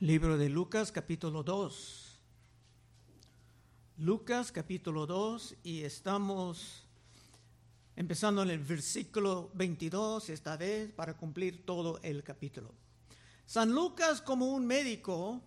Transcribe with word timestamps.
Libro 0.00 0.36
de 0.36 0.50
Lucas 0.50 0.92
capítulo 0.92 1.42
2. 1.42 2.20
Lucas 3.96 4.52
capítulo 4.52 5.06
2 5.06 5.54
y 5.62 5.84
estamos 5.84 6.86
empezando 7.96 8.42
en 8.42 8.50
el 8.50 8.58
versículo 8.58 9.50
22 9.54 10.28
esta 10.28 10.58
vez 10.58 10.92
para 10.92 11.16
cumplir 11.16 11.64
todo 11.64 11.98
el 12.02 12.22
capítulo. 12.22 12.74
San 13.46 13.72
Lucas 13.72 14.20
como 14.20 14.52
un 14.52 14.66
médico, 14.66 15.40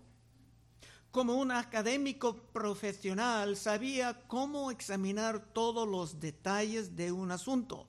como 1.12 1.36
un 1.36 1.52
académico 1.52 2.36
profesional, 2.52 3.56
sabía 3.56 4.24
cómo 4.26 4.72
examinar 4.72 5.54
todos 5.54 5.88
los 5.88 6.20
detalles 6.20 6.96
de 6.96 7.12
un 7.12 7.30
asunto. 7.30 7.88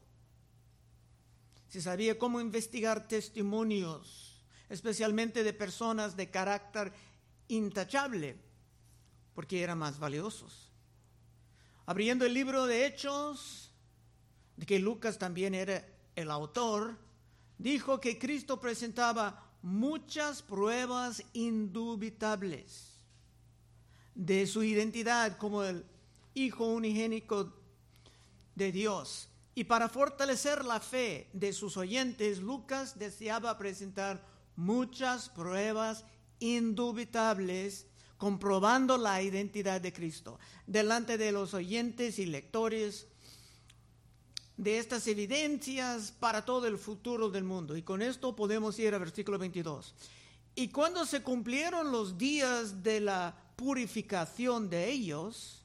Se 1.69 1.81
sabía 1.81 2.19
cómo 2.19 2.39
investigar 2.39 3.09
testimonios 3.09 4.30
especialmente 4.71 5.45
de 5.45 5.53
personas 5.53 6.17
de 6.17 6.31
carácter 6.31 6.93
intachable, 7.49 8.37
porque 9.35 9.63
eran 9.63 9.79
más 9.79 9.99
valiosos. 9.99 10.71
Abriendo 11.87 12.25
el 12.25 12.33
libro 12.33 12.67
de 12.67 12.87
Hechos, 12.87 13.73
de 14.57 14.65
que 14.65 14.79
Lucas 14.79 15.19
también 15.19 15.55
era 15.55 15.85
el 16.15 16.31
autor, 16.31 16.97
dijo 17.59 18.01
que 18.01 18.19
Cristo 18.19 18.61
presentaba 18.61 19.51
muchas 19.61 20.41
pruebas 20.41 21.23
indubitables 21.33 23.01
de 24.15 24.47
su 24.47 24.63
identidad 24.63 25.37
como 25.37 25.65
el 25.65 25.85
Hijo 26.33 26.67
unigénico 26.67 27.53
de 28.55 28.71
Dios. 28.71 29.29
Y 29.55 29.65
para 29.65 29.89
fortalecer 29.89 30.65
la 30.65 30.79
fe 30.79 31.29
de 31.33 31.53
sus 31.53 31.77
oyentes, 31.77 32.39
Lucas 32.39 32.99
deseaba 32.99 33.59
presentar 33.59 34.25
muchas 34.61 35.29
pruebas 35.31 36.05
indubitables 36.39 37.87
comprobando 38.19 38.99
la 38.99 39.23
identidad 39.23 39.81
de 39.81 39.93
Cristo 39.93 40.39
delante 40.67 41.17
de 41.17 41.33
los 41.33 41.55
oyentes 41.55 42.19
y 42.19 42.27
lectores 42.27 43.07
de 44.59 44.79
estas 44.79 45.07
evidencias 45.07 46.13
para 46.13 46.45
todo 46.45 46.67
el 46.67 46.77
futuro 46.77 47.31
del 47.31 47.45
mundo. 47.45 47.77
Y 47.77 47.83
con 47.83 48.03
esto 48.03 48.37
podemos 48.37 48.79
ir 48.79 48.93
al 48.93 49.01
versículo 49.01 49.39
22. 49.39 49.95
Y 50.55 50.69
cuando 50.69 51.07
se 51.07 51.23
cumplieron 51.23 51.91
los 51.91 52.19
días 52.19 52.83
de 52.83 53.01
la 53.01 53.35
purificación 53.57 54.69
de 54.69 54.91
ellos, 54.91 55.65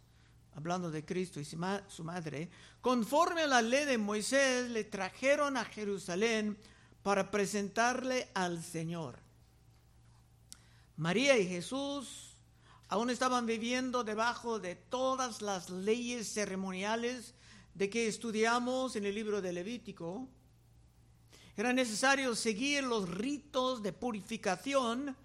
hablando 0.55 0.89
de 0.89 1.03
Cristo 1.03 1.41
y 1.41 1.45
su 1.45 2.03
madre, 2.05 2.49
conforme 2.79 3.41
a 3.41 3.47
la 3.47 3.61
ley 3.61 3.83
de 3.83 3.97
Moisés, 3.97 4.69
le 4.69 4.85
trajeron 4.85 5.57
a 5.57 5.66
Jerusalén 5.66 6.57
para 7.05 7.29
presentarle 7.29 8.29
al 8.33 8.63
Señor. 8.63 9.19
María 10.97 11.37
y 11.37 11.47
Jesús 11.47 12.35
aún 12.87 13.11
estaban 13.11 13.45
viviendo 13.45 14.03
debajo 14.03 14.57
de 14.57 14.73
todas 14.73 15.43
las 15.43 15.69
leyes 15.69 16.33
ceremoniales 16.33 17.35
de 17.75 17.91
que 17.91 18.07
estudiamos 18.07 18.95
en 18.95 19.05
el 19.05 19.13
libro 19.13 19.39
de 19.39 19.53
Levítico. 19.53 20.27
Era 21.55 21.73
necesario 21.73 22.33
seguir 22.33 22.83
los 22.83 23.07
ritos 23.07 23.83
de 23.83 23.93
purificación 23.93 25.15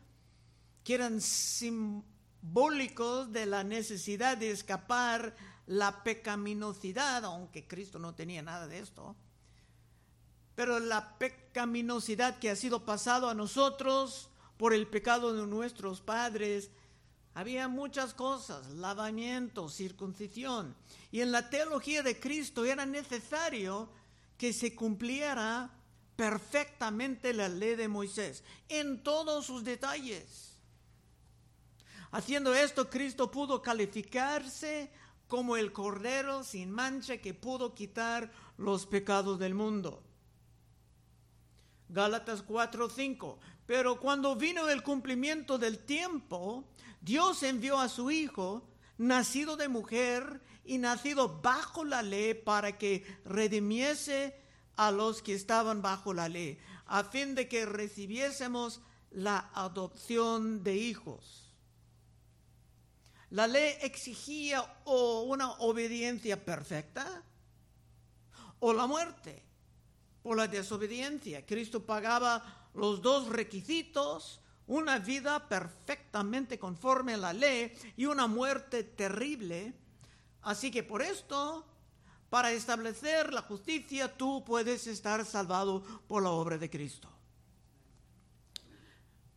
que 0.84 0.96
eran 0.96 1.22
simbólicos 1.22 2.02
de 3.32 3.46
la 3.46 3.64
necesidad 3.64 4.36
de 4.36 4.50
escapar 4.50 5.34
la 5.66 6.02
pecaminosidad, 6.04 7.24
aunque 7.24 7.66
Cristo 7.66 7.98
no 7.98 8.14
tenía 8.14 8.42
nada 8.42 8.66
de 8.66 8.80
esto 8.80 9.16
pero 10.60 10.78
la 10.78 11.16
pecaminosidad 11.16 12.38
que 12.38 12.50
ha 12.50 12.54
sido 12.54 12.84
pasado 12.84 13.30
a 13.30 13.34
nosotros 13.34 14.28
por 14.58 14.74
el 14.74 14.86
pecado 14.86 15.32
de 15.32 15.46
nuestros 15.46 16.02
padres, 16.02 16.70
había 17.32 17.66
muchas 17.66 18.12
cosas, 18.12 18.68
lavamiento, 18.68 19.70
circuncisión. 19.70 20.76
Y 21.10 21.22
en 21.22 21.32
la 21.32 21.48
teología 21.48 22.02
de 22.02 22.20
Cristo 22.20 22.66
era 22.66 22.84
necesario 22.84 23.88
que 24.36 24.52
se 24.52 24.74
cumpliera 24.74 25.70
perfectamente 26.14 27.32
la 27.32 27.48
ley 27.48 27.74
de 27.74 27.88
Moisés, 27.88 28.44
en 28.68 29.02
todos 29.02 29.46
sus 29.46 29.64
detalles. 29.64 30.58
Haciendo 32.10 32.54
esto, 32.54 32.90
Cristo 32.90 33.30
pudo 33.30 33.62
calificarse 33.62 34.92
como 35.26 35.56
el 35.56 35.72
Cordero 35.72 36.44
sin 36.44 36.70
mancha 36.70 37.16
que 37.16 37.32
pudo 37.32 37.74
quitar 37.74 38.30
los 38.58 38.84
pecados 38.84 39.38
del 39.38 39.54
mundo. 39.54 40.02
Gálatas 41.92 42.42
4:5. 42.42 43.38
Pero 43.66 44.00
cuando 44.00 44.36
vino 44.36 44.68
el 44.68 44.82
cumplimiento 44.82 45.58
del 45.58 45.78
tiempo, 45.78 46.64
Dios 47.00 47.42
envió 47.42 47.78
a 47.78 47.88
su 47.88 48.10
Hijo, 48.10 48.68
nacido 48.98 49.56
de 49.56 49.68
mujer 49.68 50.40
y 50.64 50.78
nacido 50.78 51.40
bajo 51.40 51.84
la 51.84 52.02
ley, 52.02 52.34
para 52.34 52.78
que 52.78 53.04
redimiese 53.24 54.40
a 54.76 54.90
los 54.90 55.22
que 55.22 55.34
estaban 55.34 55.82
bajo 55.82 56.14
la 56.14 56.28
ley, 56.28 56.58
a 56.86 57.04
fin 57.04 57.34
de 57.34 57.48
que 57.48 57.66
recibiésemos 57.66 58.80
la 59.10 59.50
adopción 59.54 60.62
de 60.62 60.76
hijos. 60.76 61.54
La 63.30 63.46
ley 63.46 63.74
exigía 63.82 64.64
o 64.84 65.22
una 65.22 65.52
obediencia 65.52 66.44
perfecta 66.44 67.22
o 68.58 68.72
la 68.72 68.86
muerte 68.86 69.49
por 70.22 70.36
la 70.36 70.46
desobediencia. 70.46 71.44
Cristo 71.46 71.84
pagaba 71.84 72.68
los 72.74 73.02
dos 73.02 73.28
requisitos, 73.28 74.40
una 74.66 74.98
vida 74.98 75.48
perfectamente 75.48 76.58
conforme 76.58 77.14
a 77.14 77.18
la 77.18 77.32
ley 77.32 77.72
y 77.96 78.06
una 78.06 78.26
muerte 78.26 78.84
terrible. 78.84 79.74
Así 80.42 80.70
que 80.70 80.82
por 80.82 81.02
esto, 81.02 81.66
para 82.28 82.52
establecer 82.52 83.32
la 83.32 83.42
justicia, 83.42 84.16
tú 84.16 84.44
puedes 84.44 84.86
estar 84.86 85.24
salvado 85.24 85.82
por 86.06 86.22
la 86.22 86.30
obra 86.30 86.58
de 86.58 86.70
Cristo. 86.70 87.08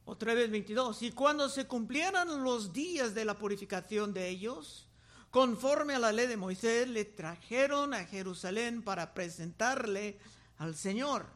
Otra 0.06 0.34
vez 0.34 0.52
22. 0.52 1.02
Y 1.02 1.12
cuando 1.12 1.50
se 1.50 1.66
cumplieran 1.66 2.44
los 2.44 2.74
días 2.74 3.16
de 3.16 3.26
la 3.26 3.38
purificación 3.38 4.14
de 4.14 4.30
ellos, 4.30 4.88
conforme 5.32 5.96
a 5.96 6.00
la 6.00 6.12
ley 6.12 6.28
de 6.28 6.38
Moisés, 6.38 6.88
le 6.88 7.06
trajeron 7.06 7.94
a 7.94 8.06
Jerusalén 8.06 8.84
para 8.84 9.14
presentarle 9.14 10.20
al 10.58 10.76
Señor. 10.76 11.28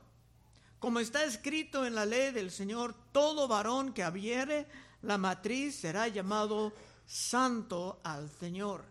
Como 0.79 1.00
está 1.00 1.23
escrito 1.23 1.85
en 1.85 1.95
la 1.95 2.05
ley 2.05 2.31
del 2.31 2.51
Señor, 2.51 2.95
todo 3.11 3.47
varón 3.47 3.94
que 3.94 4.03
abriere 4.03 4.67
la 5.01 5.17
matriz 5.17 5.75
será 5.75 6.07
llamado 6.07 6.73
santo 7.05 8.00
al 8.03 8.29
Señor. 8.29 8.85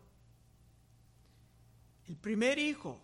El 2.08 2.16
primer 2.16 2.58
hijo, 2.58 3.00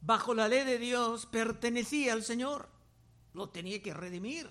bajo 0.00 0.34
la 0.34 0.48
ley 0.48 0.64
de 0.64 0.78
Dios, 0.78 1.26
pertenecía 1.26 2.12
al 2.12 2.22
Señor, 2.22 2.68
lo 3.34 3.48
tenía 3.48 3.82
que 3.82 3.94
redimir. 3.94 4.50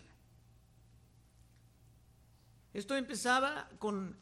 Esto 2.73 2.95
empezaba 2.95 3.69
con 3.77 4.17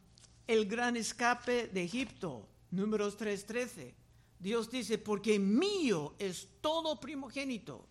el 0.48 0.66
gran 0.66 0.98
escape 0.98 1.68
de 1.68 1.84
Egipto, 1.84 2.48
números 2.72 3.18
3:13. 3.18 3.94
Dios 4.40 4.72
dice, 4.72 4.98
porque 4.98 5.38
mío 5.38 6.16
es 6.18 6.48
todo 6.62 7.00
primogénito. 7.00 7.86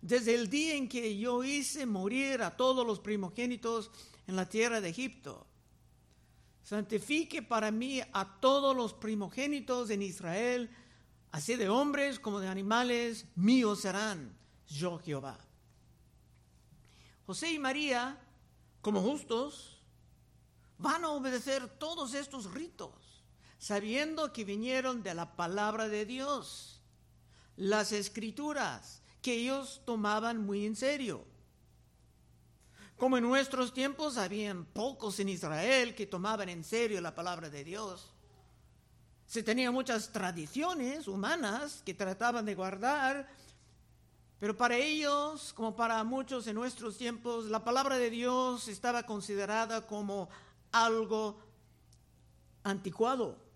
Desde 0.00 0.34
el 0.34 0.50
día 0.50 0.74
en 0.74 0.88
que 0.88 1.16
yo 1.16 1.44
hice 1.44 1.86
morir 1.86 2.42
a 2.42 2.56
todos 2.56 2.84
los 2.84 2.98
primogénitos 2.98 3.90
en 4.26 4.34
la 4.34 4.48
tierra 4.48 4.80
de 4.80 4.88
Egipto, 4.88 5.46
santifique 6.62 7.40
para 7.40 7.70
mí 7.70 8.00
a 8.12 8.40
todos 8.40 8.76
los 8.76 8.92
primogénitos 8.94 9.90
en 9.90 10.02
Israel, 10.02 10.70
así 11.30 11.54
de 11.54 11.68
hombres 11.68 12.18
como 12.18 12.40
de 12.40 12.48
animales, 12.48 13.26
míos 13.36 13.80
serán, 13.80 14.36
yo 14.66 14.98
Jehová. 14.98 15.38
José 17.26 17.52
y 17.52 17.58
María, 17.58 18.20
como 18.80 19.02
justos, 19.02 19.82
van 20.78 21.04
a 21.04 21.10
obedecer 21.10 21.68
todos 21.78 22.14
estos 22.14 22.52
ritos 22.52 23.07
sabiendo 23.58 24.32
que 24.32 24.44
vinieron 24.44 25.02
de 25.02 25.14
la 25.14 25.36
palabra 25.36 25.88
de 25.88 26.06
Dios, 26.06 26.80
las 27.56 27.92
escrituras, 27.92 29.02
que 29.20 29.34
ellos 29.34 29.82
tomaban 29.84 30.44
muy 30.44 30.64
en 30.64 30.76
serio. 30.76 31.24
Como 32.96 33.16
en 33.16 33.24
nuestros 33.24 33.72
tiempos 33.72 34.16
habían 34.16 34.64
pocos 34.64 35.18
en 35.20 35.28
Israel 35.28 35.94
que 35.94 36.06
tomaban 36.06 36.48
en 36.48 36.64
serio 36.64 37.00
la 37.00 37.14
palabra 37.14 37.50
de 37.50 37.64
Dios. 37.64 38.12
Se 39.26 39.42
tenían 39.42 39.74
muchas 39.74 40.10
tradiciones 40.10 41.06
humanas 41.06 41.82
que 41.84 41.94
trataban 41.94 42.44
de 42.44 42.54
guardar, 42.54 43.28
pero 44.38 44.56
para 44.56 44.76
ellos, 44.76 45.52
como 45.52 45.74
para 45.74 46.02
muchos 46.04 46.46
en 46.46 46.54
nuestros 46.54 46.96
tiempos, 46.96 47.46
la 47.46 47.62
palabra 47.62 47.98
de 47.98 48.08
Dios 48.08 48.68
estaba 48.68 49.02
considerada 49.02 49.86
como 49.86 50.28
algo 50.72 51.38
anticuado. 52.62 53.47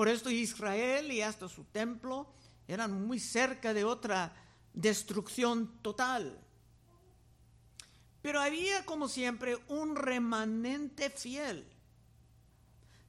Por 0.00 0.08
esto 0.08 0.30
Israel 0.30 1.12
y 1.12 1.20
hasta 1.20 1.46
su 1.46 1.64
templo 1.64 2.32
eran 2.66 3.06
muy 3.06 3.20
cerca 3.20 3.74
de 3.74 3.84
otra 3.84 4.34
destrucción 4.72 5.82
total. 5.82 6.40
Pero 8.22 8.40
había, 8.40 8.86
como 8.86 9.08
siempre, 9.08 9.58
un 9.68 9.96
remanente 9.96 11.10
fiel 11.10 11.70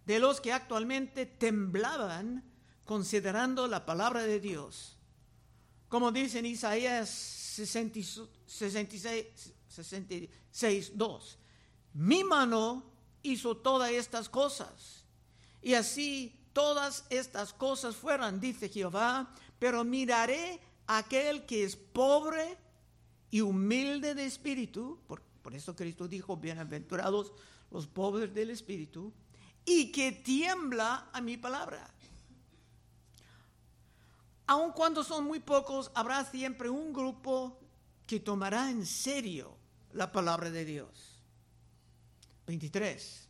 de 0.06 0.20
los 0.20 0.42
que 0.42 0.52
actualmente 0.52 1.26
temblaban 1.26 2.44
considerando 2.84 3.70
la 3.70 3.86
palabra 3.86 4.24
de 4.24 4.42
Dios. 4.42 4.98
Como 5.88 6.12
dice 6.12 6.40
en 6.40 6.48
Isaías 6.48 7.10
66, 7.10 9.54
66 9.66 10.98
2, 10.98 11.40
mi 11.94 12.26
mano 12.26 12.84
hizo 13.24 13.56
todas 13.56 13.92
estas 13.92 14.28
cosas. 14.28 15.06
Y 15.62 15.76
así 15.76 16.38
todas 16.54 17.06
estas 17.10 17.54
cosas 17.54 17.96
fueran, 17.96 18.40
dice 18.40 18.70
Jehová, 18.70 19.34
pero 19.60 19.84
miraré 19.84 20.60
a 20.88 21.00
aquel 21.00 21.46
que 21.46 21.64
es 21.64 21.76
pobre 21.76 22.58
y 23.30 23.42
humilde 23.42 24.16
de 24.16 24.26
espíritu, 24.26 25.00
por, 25.08 25.22
por 25.42 25.56
eso 25.56 25.76
Cristo 25.76 26.08
dijo, 26.08 26.38
bienaventurados 26.38 27.34
los 27.70 27.88
pobres 27.88 28.34
del 28.34 28.50
espíritu, 28.50 29.14
y 29.66 29.92
que 29.92 30.12
tiembla 30.12 31.10
a 31.14 31.22
mi 31.22 31.38
palabra. 31.38 31.90
Aun 34.48 34.74
cuando 34.74 35.04
son 35.04 35.24
muy 35.24 35.40
pocos, 35.40 35.92
habrá 35.96 36.26
siempre 36.26 36.70
un 36.70 36.92
grupo 36.92 37.58
que 38.06 38.20
tomará 38.20 38.70
en 38.70 38.86
serio 38.86 39.56
la 39.94 40.12
palabra 40.12 40.50
de 40.50 40.66
Dios. 40.66 41.22
23. 42.48 43.30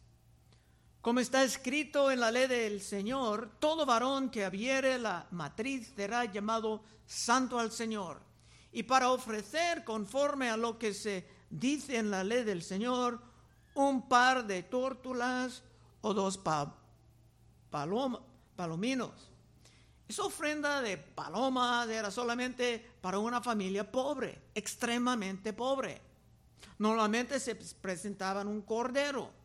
Como 1.02 1.20
está 1.20 1.44
escrito 1.44 2.12
en 2.12 2.20
la 2.20 2.30
ley 2.30 2.48
del 2.48 2.80
Señor, 2.80 3.50
todo 3.60 3.88
varón 3.88 4.30
que 4.30 4.46
abriere 4.46 5.00
la 5.00 5.26
matriz 5.32 5.92
será 5.96 6.26
llamado 6.26 6.84
santo 7.08 7.58
al 7.58 7.72
Señor. 7.72 8.22
Y 8.72 8.84
para 8.84 9.10
ofrecer, 9.10 9.84
conforme 9.84 10.52
a 10.52 10.58
lo 10.58 10.78
que 10.78 10.94
se 10.94 11.28
dice 11.50 11.98
en 11.98 12.12
la 12.12 12.24
ley 12.24 12.44
del 12.44 12.62
Señor, 12.62 13.20
un 13.74 14.08
par 14.08 14.46
de 14.46 14.62
tórtulas 14.62 15.64
o 16.02 16.14
dos 16.14 16.40
palominos. 18.56 19.32
Esa 20.08 20.24
ofrenda 20.24 20.82
de 20.82 20.98
palomas 20.98 21.90
era 21.90 22.12
solamente 22.12 22.92
para 23.02 23.18
una 23.18 23.42
familia 23.42 23.90
pobre, 23.92 24.50
extremadamente 24.54 25.52
pobre. 25.54 26.00
Normalmente 26.78 27.40
se 27.40 27.56
presentaban 27.56 28.48
un 28.48 28.62
cordero. 28.62 29.41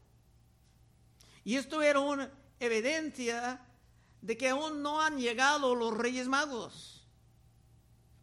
Y 1.47 1.55
esto 1.55 1.81
era 1.81 2.01
una 2.01 2.29
evidencia 2.59 3.65
de 4.21 4.37
que 4.37 4.49
aún 4.49 4.83
no 4.83 5.01
han 5.01 5.17
llegado 5.17 5.77
los 5.77 5.97
reyes 5.97 6.27
magos. 6.27 7.07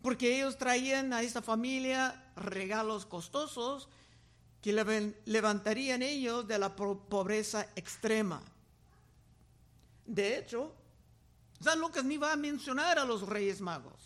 Porque 0.01 0.35
ellos 0.35 0.57
traían 0.57 1.13
a 1.13 1.21
esta 1.21 1.41
familia 1.41 2.33
regalos 2.35 3.05
costosos 3.05 3.87
que 4.61 4.73
levantarían 5.23 6.01
ellos 6.01 6.45
de 6.49 6.59
la 6.59 6.75
pobreza 6.75 7.65
extrema. 7.77 8.43
De 10.05 10.37
hecho, 10.37 10.75
San 11.61 11.79
Lucas 11.79 12.03
ni 12.03 12.17
va 12.17 12.33
a 12.33 12.35
mencionar 12.35 12.99
a 12.99 13.05
los 13.05 13.25
reyes 13.25 13.61
magos, 13.61 14.01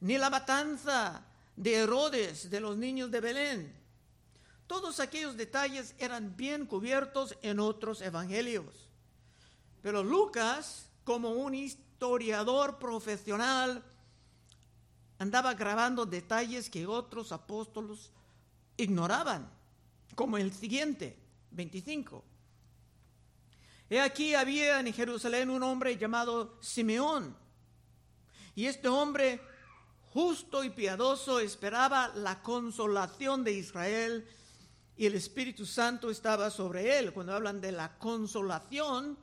ni 0.00 0.18
la 0.18 0.28
matanza 0.28 1.24
de 1.54 1.74
Herodes 1.76 2.50
de 2.50 2.58
los 2.58 2.76
niños 2.76 3.12
de 3.12 3.20
Belén. 3.20 3.79
Todos 4.70 5.00
aquellos 5.00 5.36
detalles 5.36 5.96
eran 5.98 6.36
bien 6.36 6.64
cubiertos 6.64 7.36
en 7.42 7.58
otros 7.58 8.00
evangelios. 8.02 8.86
Pero 9.82 10.04
Lucas, 10.04 10.88
como 11.02 11.30
un 11.30 11.56
historiador 11.56 12.78
profesional, 12.78 13.82
andaba 15.18 15.54
grabando 15.54 16.06
detalles 16.06 16.70
que 16.70 16.86
otros 16.86 17.32
apóstoles 17.32 18.12
ignoraban, 18.76 19.50
como 20.14 20.38
el 20.38 20.52
siguiente, 20.52 21.18
25. 21.50 22.22
He 23.88 24.00
aquí 24.00 24.36
había 24.36 24.78
en 24.78 24.92
Jerusalén 24.92 25.50
un 25.50 25.64
hombre 25.64 25.96
llamado 25.96 26.56
Simeón, 26.60 27.36
y 28.54 28.66
este 28.66 28.86
hombre 28.86 29.40
justo 30.12 30.62
y 30.62 30.70
piadoso 30.70 31.40
esperaba 31.40 32.12
la 32.14 32.40
consolación 32.40 33.42
de 33.42 33.54
Israel 33.54 34.28
y 35.00 35.06
el 35.06 35.14
Espíritu 35.14 35.64
Santo 35.64 36.10
estaba 36.10 36.50
sobre 36.50 36.98
él. 36.98 37.14
Cuando 37.14 37.32
hablan 37.32 37.58
de 37.58 37.72
la 37.72 37.96
consolación, 37.96 39.16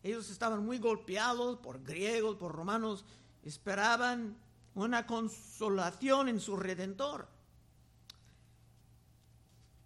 ellos 0.00 0.30
estaban 0.30 0.64
muy 0.64 0.78
golpeados 0.78 1.58
por 1.58 1.82
griegos, 1.82 2.36
por 2.36 2.52
romanos, 2.52 3.04
esperaban 3.42 4.38
una 4.76 5.08
consolación 5.08 6.28
en 6.28 6.38
su 6.38 6.56
redentor. 6.56 7.26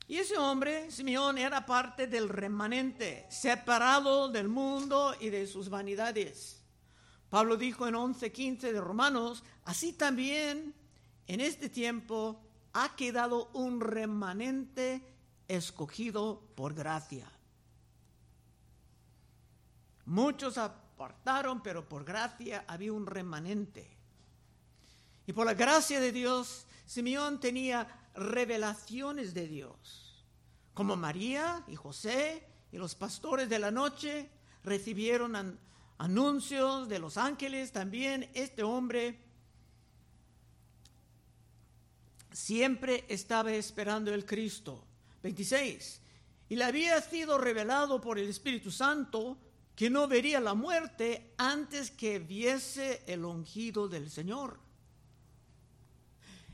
Y 0.07 0.19
ese 0.19 0.37
hombre, 0.37 0.91
Simeón, 0.91 1.39
era 1.39 1.65
parte 1.65 2.07
del 2.09 2.29
remanente, 2.29 3.27
separado 3.31 4.29
del 4.29 4.49
mundo 4.49 5.15
y 5.19 5.31
de 5.31 5.47
sus 5.47 5.71
vanidades. 5.71 6.63
Pablo 7.31 7.57
dijo 7.57 7.87
en 7.87 7.95
11:15 7.95 8.71
de 8.71 8.81
Romanos, 8.83 9.43
así 9.65 9.95
también 9.95 10.75
en 11.27 11.41
este 11.41 11.71
tiempo 11.71 12.39
ha 12.75 12.95
quedado 12.97 13.49
un 13.55 13.81
remanente 13.81 15.17
escogido 15.49 16.43
por 16.55 16.75
gracia. 16.75 17.27
Muchos 20.05 20.57
apartaron, 20.59 21.63
pero 21.63 21.89
por 21.89 22.05
gracia 22.05 22.65
había 22.69 22.93
un 22.93 23.07
remanente. 23.07 23.99
Y 25.27 25.33
por 25.33 25.47
la 25.47 25.55
gracia 25.55 26.01
de 26.01 26.13
Dios, 26.13 26.67
Simeón 26.87 27.41
tenía 27.41 27.87
revelaciones 28.15 29.35
de 29.35 29.47
Dios. 29.47 30.25
Como 30.73 30.97
María 30.97 31.65
y 31.67 31.77
José 31.77 32.47
y 32.73 32.79
los 32.79 32.95
pastores 32.95 33.49
de 33.49 33.59
la 33.59 33.71
noche 33.71 34.31
recibieron 34.65 35.59
anuncios 35.99 36.89
de 36.89 36.99
los 36.99 37.19
ángeles, 37.19 37.73
también 37.73 38.31
este 38.33 38.63
hombre 38.63 39.19
siempre 42.33 43.05
estaba 43.09 43.53
esperando 43.53 44.15
el 44.15 44.25
Cristo. 44.25 44.88
26. 45.23 46.01
Y 46.49 46.57
le 46.57 46.65
había 46.65 47.01
sido 47.01 47.39
revelado 47.39 48.01
por 48.01 48.19
el 48.19 48.29
Espíritu 48.29 48.71
Santo 48.71 49.39
que 49.75 49.91
no 49.91 50.09
vería 50.09 50.41
la 50.41 50.55
muerte 50.55 51.35
antes 51.37 51.91
que 51.91 52.19
viese 52.19 53.03
el 53.07 53.25
ungido 53.25 53.89
del 53.89 54.11
Señor. 54.11 54.59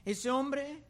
Ese 0.05 0.31
hombre 0.31 0.85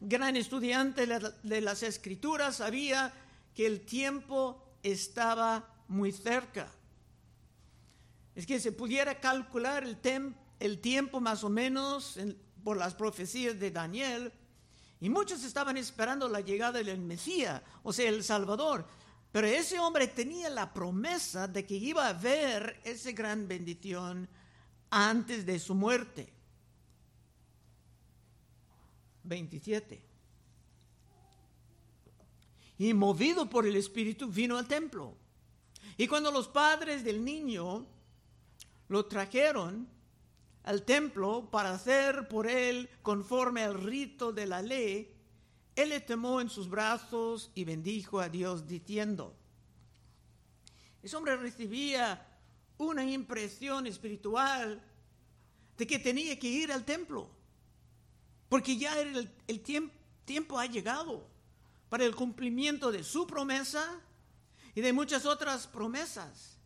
gran 0.00 0.36
estudiante 0.36 1.06
de 1.06 1.60
las 1.60 1.82
escrituras, 1.82 2.56
sabía 2.56 3.12
que 3.54 3.66
el 3.66 3.80
tiempo 3.80 4.62
estaba 4.82 5.68
muy 5.88 6.12
cerca. 6.12 6.72
Es 8.34 8.46
que 8.46 8.60
se 8.60 8.72
pudiera 8.72 9.18
calcular 9.18 9.84
el, 9.84 9.98
el 10.60 10.80
tiempo 10.80 11.20
más 11.20 11.42
o 11.42 11.48
menos 11.48 12.18
por 12.62 12.76
las 12.76 12.94
profecías 12.94 13.58
de 13.58 13.70
Daniel, 13.70 14.32
y 15.00 15.08
muchos 15.08 15.44
estaban 15.44 15.76
esperando 15.76 16.28
la 16.28 16.40
llegada 16.40 16.82
del 16.82 16.98
Mesías, 16.98 17.62
o 17.82 17.92
sea, 17.92 18.08
el 18.08 18.24
Salvador. 18.24 18.84
Pero 19.30 19.46
ese 19.46 19.78
hombre 19.78 20.08
tenía 20.08 20.48
la 20.48 20.72
promesa 20.72 21.46
de 21.46 21.64
que 21.64 21.74
iba 21.74 22.08
a 22.08 22.12
ver 22.12 22.80
esa 22.84 23.12
gran 23.12 23.46
bendición 23.46 24.28
antes 24.90 25.44
de 25.46 25.58
su 25.58 25.74
muerte. 25.74 26.32
27. 29.24 30.02
Y 32.78 32.94
movido 32.94 33.48
por 33.48 33.66
el 33.66 33.76
Espíritu 33.76 34.28
vino 34.28 34.56
al 34.56 34.66
templo. 34.66 35.14
Y 35.96 36.06
cuando 36.06 36.30
los 36.30 36.48
padres 36.48 37.04
del 37.04 37.24
niño 37.24 37.86
lo 38.88 39.06
trajeron 39.06 39.88
al 40.68 40.82
templo 40.82 41.48
para 41.50 41.70
hacer 41.70 42.28
por 42.28 42.46
él 42.46 42.90
conforme 43.00 43.62
al 43.62 43.82
rito 43.82 44.32
de 44.32 44.44
la 44.44 44.60
ley, 44.60 45.10
él 45.74 45.88
le 45.88 46.00
tomó 46.00 46.42
en 46.42 46.50
sus 46.50 46.68
brazos 46.68 47.50
y 47.54 47.64
bendijo 47.64 48.20
a 48.20 48.28
Dios 48.28 48.66
diciendo, 48.66 49.34
ese 51.02 51.16
hombre 51.16 51.38
recibía 51.38 52.22
una 52.76 53.02
impresión 53.02 53.86
espiritual 53.86 54.82
de 55.78 55.86
que 55.86 55.98
tenía 55.98 56.38
que 56.38 56.48
ir 56.48 56.70
al 56.70 56.84
templo 56.84 57.30
porque 58.50 58.76
ya 58.76 59.00
el, 59.00 59.30
el 59.46 59.60
tiempo, 59.62 59.94
tiempo 60.26 60.58
ha 60.58 60.66
llegado 60.66 61.30
para 61.88 62.04
el 62.04 62.14
cumplimiento 62.14 62.92
de 62.92 63.04
su 63.04 63.26
promesa 63.26 64.02
y 64.74 64.82
de 64.82 64.92
muchas 64.92 65.24
otras 65.24 65.66
promesas. 65.66 66.57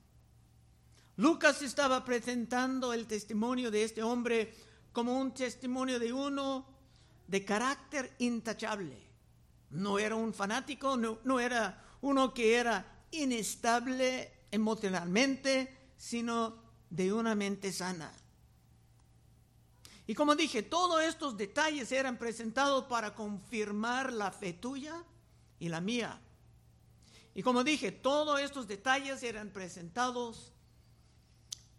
Lucas 1.23 1.63
estaba 1.63 2.05
presentando 2.05 2.93
el 2.93 3.07
testimonio 3.07 3.71
de 3.71 3.85
este 3.85 4.03
hombre 4.03 4.53
como 4.93 5.17
un 5.17 5.33
testimonio 5.33 6.01
de 6.01 6.13
uno 6.13 6.67
de 7.29 7.45
carácter 7.45 8.13
intachable. 8.19 9.01
No 9.71 10.01
era 10.01 10.17
un 10.17 10.35
fanático, 10.35 10.97
no, 10.97 11.39
era 11.39 11.81
uno 12.01 12.35
que 12.35 12.57
era 12.57 13.05
inestable 13.13 14.47
emocionalmente, 14.51 15.93
sino 15.97 16.57
de 16.91 17.13
una 17.13 17.37
mente 17.37 17.71
sana. 17.71 18.13
Y 20.09 20.15
como 20.15 20.35
dije, 20.35 20.65
todos 20.65 21.05
estos 21.05 21.37
detalles 21.37 21.93
eran 21.93 22.19
presentados 22.19 22.87
para 22.87 23.15
confirmar 23.15 24.13
la 24.13 24.33
fe 24.33 24.55
tuya 24.55 25.01
y 25.61 25.69
la 25.69 25.81
mía. 25.81 26.21
Y 27.33 27.45
como 27.45 27.63
dije, 27.63 27.93
todos 27.93 28.41
estos 28.41 28.67
detalles 28.67 29.23
eran 29.23 29.51
presentados 29.51 30.53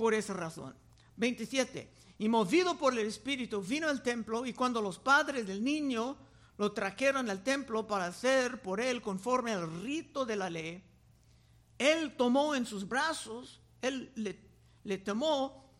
por 0.03 0.13
esa 0.13 0.33
razón. 0.33 0.75
27. 1.15 1.89
Y 2.17 2.27
movido 2.27 2.77
por 2.77 2.91
el 2.91 3.07
Espíritu 3.07 3.61
vino 3.61 3.87
al 3.87 4.03
templo 4.03 4.45
y 4.45 4.51
cuando 4.51 4.81
los 4.81 4.99
padres 4.99 5.47
del 5.47 5.63
niño 5.63 6.17
lo 6.57 6.73
trajeron 6.73 7.29
al 7.29 7.41
templo 7.41 7.87
para 7.87 8.07
hacer 8.07 8.61
por 8.61 8.81
él 8.81 9.01
conforme 9.01 9.53
al 9.53 9.81
rito 9.81 10.25
de 10.25 10.35
la 10.35 10.49
ley, 10.49 10.83
él 11.77 12.17
tomó 12.17 12.53
en 12.53 12.65
sus 12.65 12.85
brazos, 12.85 13.61
él 13.81 14.11
le, 14.83 14.97
tomó 14.97 15.71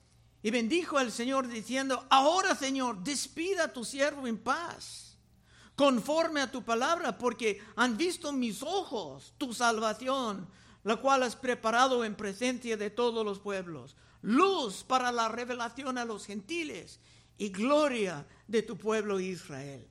y 0.41 0.51
bendijo 0.51 0.97
al 0.97 1.11
Señor 1.11 1.49
diciendo, 1.49 2.07
ahora 2.09 2.55
Señor, 2.55 3.03
despida 3.03 3.65
a 3.65 3.73
tu 3.73 3.83
siervo 3.83 4.25
en 4.25 4.37
paz, 4.37 5.17
conforme 5.75 6.39
a 6.39 6.49
tu 6.49 6.63
palabra, 6.63 7.17
porque 7.17 7.61
han 7.75 7.97
visto 7.97 8.31
mis 8.31 8.63
ojos 8.63 9.33
tu 9.37 9.53
salvación, 9.53 10.47
la 10.85 10.95
cual 10.95 11.23
has 11.23 11.35
preparado 11.35 12.03
en 12.03 12.15
presencia 12.15 12.77
de 12.77 12.89
todos 12.89 13.25
los 13.25 13.39
pueblos, 13.39 13.97
luz 14.23 14.83
para 14.83 15.11
la 15.11 15.29
revelación 15.29 15.97
a 15.97 16.05
los 16.05 16.25
gentiles 16.25 16.99
y 17.37 17.49
gloria 17.49 18.25
de 18.47 18.63
tu 18.63 18.77
pueblo 18.77 19.19
Israel. 19.19 19.87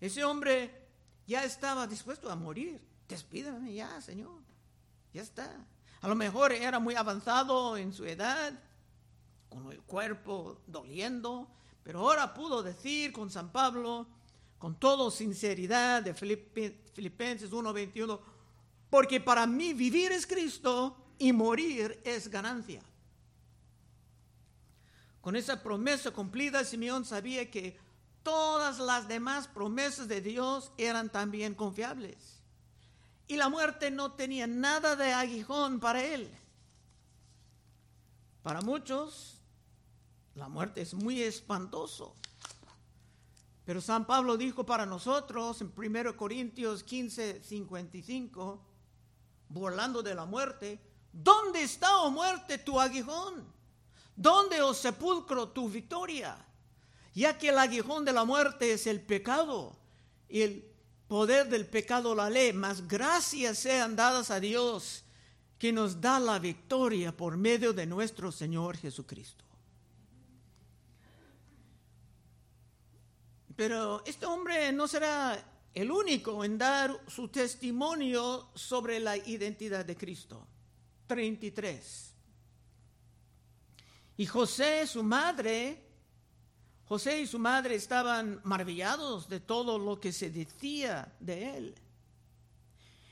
Ese 0.00 0.24
hombre 0.24 0.88
ya 1.26 1.44
estaba 1.44 1.86
dispuesto 1.86 2.30
a 2.30 2.34
morir. 2.34 2.80
Despídame 3.08 3.74
ya, 3.74 4.00
Señor. 4.00 4.40
Ya 5.12 5.22
está. 5.22 5.54
A 6.00 6.08
lo 6.08 6.14
mejor 6.14 6.52
era 6.52 6.78
muy 6.78 6.94
avanzado 6.94 7.76
en 7.76 7.92
su 7.92 8.06
edad, 8.06 8.58
con 9.50 9.70
el 9.70 9.82
cuerpo 9.82 10.62
doliendo, 10.66 11.50
pero 11.82 12.00
ahora 12.00 12.32
pudo 12.32 12.62
decir 12.62 13.12
con 13.12 13.30
San 13.30 13.52
Pablo, 13.52 14.06
con 14.58 14.78
toda 14.78 15.10
sinceridad 15.10 16.02
de 16.02 16.14
Filipenses 16.14 17.52
1:21, 17.52 18.18
porque 18.88 19.20
para 19.20 19.46
mí 19.46 19.74
vivir 19.74 20.12
es 20.12 20.26
Cristo 20.26 20.96
y 21.18 21.32
morir 21.32 22.00
es 22.04 22.28
ganancia. 22.28 22.82
Con 25.20 25.36
esa 25.36 25.62
promesa 25.62 26.10
cumplida, 26.10 26.64
Simeón 26.64 27.04
sabía 27.04 27.50
que 27.50 27.78
todas 28.22 28.78
las 28.78 29.08
demás 29.08 29.48
promesas 29.48 30.08
de 30.08 30.20
Dios 30.20 30.72
eran 30.78 31.10
también 31.10 31.54
confiables. 31.54 32.40
Y 33.26 33.36
la 33.36 33.48
muerte 33.48 33.90
no 33.90 34.12
tenía 34.12 34.46
nada 34.46 34.96
de 34.96 35.12
aguijón 35.12 35.78
para 35.78 36.02
él. 36.02 36.28
Para 38.42 38.62
muchos, 38.62 39.40
la 40.34 40.48
muerte 40.48 40.80
es 40.80 40.94
muy 40.94 41.22
espantoso. 41.22 42.16
Pero 43.66 43.80
San 43.80 44.06
Pablo 44.06 44.36
dijo 44.36 44.64
para 44.64 44.86
nosotros 44.86 45.60
en 45.60 45.72
1 45.76 46.16
Corintios 46.16 46.82
15, 46.82 47.42
55, 47.44 48.60
burlando 49.48 50.02
de 50.02 50.14
la 50.14 50.24
muerte, 50.24 50.80
¿dónde 51.12 51.62
está, 51.62 51.98
oh 51.98 52.10
muerte, 52.10 52.58
tu 52.58 52.80
aguijón? 52.80 53.59
¿Dónde, 54.20 54.60
oh 54.60 54.74
sepulcro, 54.74 55.48
tu 55.48 55.70
victoria? 55.70 56.36
Ya 57.14 57.38
que 57.38 57.48
el 57.48 57.58
aguijón 57.58 58.04
de 58.04 58.12
la 58.12 58.26
muerte 58.26 58.70
es 58.72 58.86
el 58.86 59.00
pecado 59.00 59.74
y 60.28 60.42
el 60.42 60.70
poder 61.08 61.48
del 61.48 61.64
pecado 61.66 62.14
la 62.14 62.28
ley, 62.28 62.52
mas 62.52 62.86
gracias 62.86 63.60
sean 63.60 63.96
dadas 63.96 64.30
a 64.30 64.38
Dios 64.38 65.04
que 65.58 65.72
nos 65.72 66.02
da 66.02 66.20
la 66.20 66.38
victoria 66.38 67.16
por 67.16 67.38
medio 67.38 67.72
de 67.72 67.86
nuestro 67.86 68.30
Señor 68.30 68.76
Jesucristo. 68.76 69.42
Pero 73.56 74.02
este 74.04 74.26
hombre 74.26 74.70
no 74.70 74.86
será 74.86 75.42
el 75.72 75.90
único 75.90 76.44
en 76.44 76.58
dar 76.58 76.94
su 77.08 77.28
testimonio 77.28 78.50
sobre 78.54 79.00
la 79.00 79.16
identidad 79.16 79.82
de 79.86 79.96
Cristo. 79.96 80.46
33. 81.06 82.09
Y 84.20 84.26
José, 84.26 84.86
su 84.86 85.02
madre, 85.02 85.82
José 86.84 87.22
y 87.22 87.26
su 87.26 87.38
madre 87.38 87.74
estaban 87.74 88.38
maravillados 88.44 89.30
de 89.30 89.40
todo 89.40 89.78
lo 89.78 89.98
que 89.98 90.12
se 90.12 90.28
decía 90.28 91.10
de 91.20 91.56
él. 91.56 91.74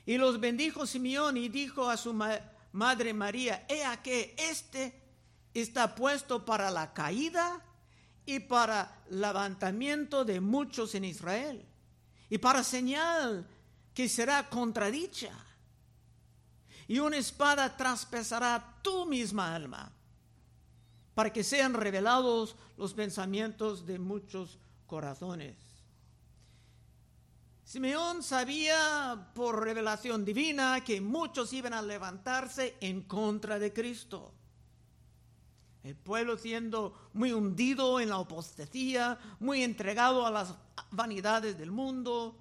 Y 0.05 0.19
los 0.19 0.39
bendijo 0.39 0.87
Simeón 0.87 1.39
y 1.39 1.49
dijo 1.49 1.89
a 1.89 1.97
su 1.97 2.13
madre 2.13 3.15
María, 3.15 3.65
he 3.71 3.87
aquí, 3.87 4.35
este 4.37 5.01
está 5.55 5.95
puesto 5.95 6.45
para 6.45 6.71
la 6.71 6.93
caída 6.93 7.59
y 8.27 8.41
para 8.41 9.03
levantamiento 9.09 10.27
de 10.27 10.43
muchos 10.43 10.95
en 10.95 11.07
Israel, 11.07 11.65
y 12.29 12.37
para 12.37 12.63
señal 12.63 13.49
que 13.95 14.11
será 14.11 14.47
contradicha. 14.51 15.33
Y 16.87 16.99
una 16.99 17.17
espada 17.17 17.75
traspasará 17.75 18.79
tu 18.83 19.07
misma 19.07 19.55
alma 19.55 19.95
para 21.19 21.33
que 21.33 21.43
sean 21.43 21.75
revelados 21.75 22.55
los 22.77 22.95
pensamientos 22.95 23.85
de 23.85 23.99
muchos 23.99 24.61
corazones. 24.87 25.57
Simeón 27.65 28.23
sabía 28.23 29.33
por 29.35 29.65
revelación 29.65 30.25
divina 30.25 30.85
que 30.85 31.01
muchos 31.01 31.53
iban 31.53 31.73
a 31.73 31.83
levantarse 31.83 32.77
en 32.81 33.03
contra 33.03 33.59
de 33.59 33.73
Cristo. 33.73 34.33
El 35.83 35.97
pueblo 35.97 36.39
siendo 36.39 37.11
muy 37.15 37.33
hundido 37.33 37.99
en 37.99 38.11
la 38.11 38.19
apostasía, 38.19 39.19
muy 39.41 39.65
entregado 39.65 40.25
a 40.25 40.31
las 40.31 40.55
vanidades 40.93 41.59
del 41.59 41.73
mundo, 41.73 42.39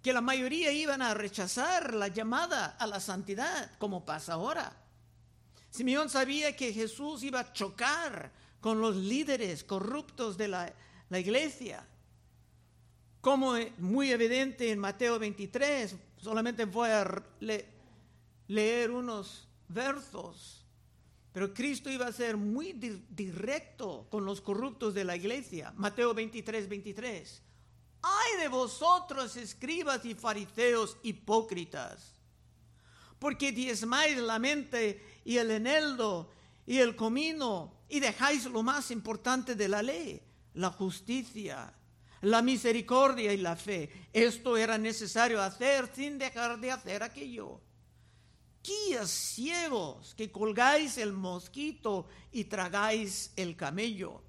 que 0.00 0.12
la 0.12 0.20
mayoría 0.20 0.70
iban 0.70 1.02
a 1.02 1.12
rechazar 1.12 1.92
la 1.92 2.06
llamada 2.06 2.76
a 2.78 2.86
la 2.86 3.00
santidad, 3.00 3.72
como 3.78 4.04
pasa 4.04 4.34
ahora. 4.34 4.83
Simeón 5.74 6.08
sabía 6.08 6.54
que 6.54 6.72
Jesús 6.72 7.24
iba 7.24 7.40
a 7.40 7.52
chocar 7.52 8.30
con 8.60 8.80
los 8.80 8.94
líderes 8.94 9.64
corruptos 9.64 10.36
de 10.36 10.46
la, 10.46 10.72
iglesia. 11.10 11.84
Como 13.20 13.54
muy 13.78 14.12
evidente 14.12 14.70
en 14.70 14.78
Mateo 14.78 15.18
23, 15.18 15.96
solamente 16.16 16.64
voy 16.64 16.90
a 16.90 17.24
leer 18.46 18.92
unos 18.92 19.48
versos, 19.66 20.64
pero 21.32 21.52
Cristo 21.52 21.90
iba 21.90 22.06
a 22.06 22.12
ser 22.12 22.36
muy 22.36 22.74
directo 23.10 24.06
con 24.10 24.24
los 24.24 24.40
corruptos 24.40 24.94
de 24.94 25.02
la 25.02 25.16
iglesia. 25.16 25.72
Mateo 25.76 26.14
23, 26.14 26.68
23. 26.68 27.42
Ay 28.00 28.40
de 28.42 28.46
vosotros, 28.46 29.36
escribas 29.36 30.04
y 30.04 30.14
fariseos 30.14 30.98
hipócritas, 31.02 32.13
porque 33.24 33.52
diezmáis 33.52 34.18
la 34.18 34.38
mente 34.38 35.02
y 35.24 35.38
el 35.38 35.50
eneldo 35.50 36.30
y 36.66 36.76
el 36.76 36.94
comino 36.94 37.72
y 37.88 37.98
dejáis 37.98 38.44
lo 38.44 38.62
más 38.62 38.90
importante 38.90 39.54
de 39.54 39.66
la 39.66 39.82
ley, 39.82 40.20
la 40.52 40.68
justicia, 40.68 41.72
la 42.20 42.42
misericordia 42.42 43.32
y 43.32 43.38
la 43.38 43.56
fe. 43.56 44.08
Esto 44.12 44.58
era 44.58 44.76
necesario 44.76 45.40
hacer 45.40 45.90
sin 45.94 46.18
dejar 46.18 46.60
de 46.60 46.70
hacer 46.70 47.02
aquello. 47.02 47.62
Guías 48.62 49.08
ciegos 49.08 50.14
que 50.14 50.30
colgáis 50.30 50.98
el 50.98 51.14
mosquito 51.14 52.06
y 52.30 52.44
tragáis 52.44 53.32
el 53.36 53.56
camello. 53.56 54.22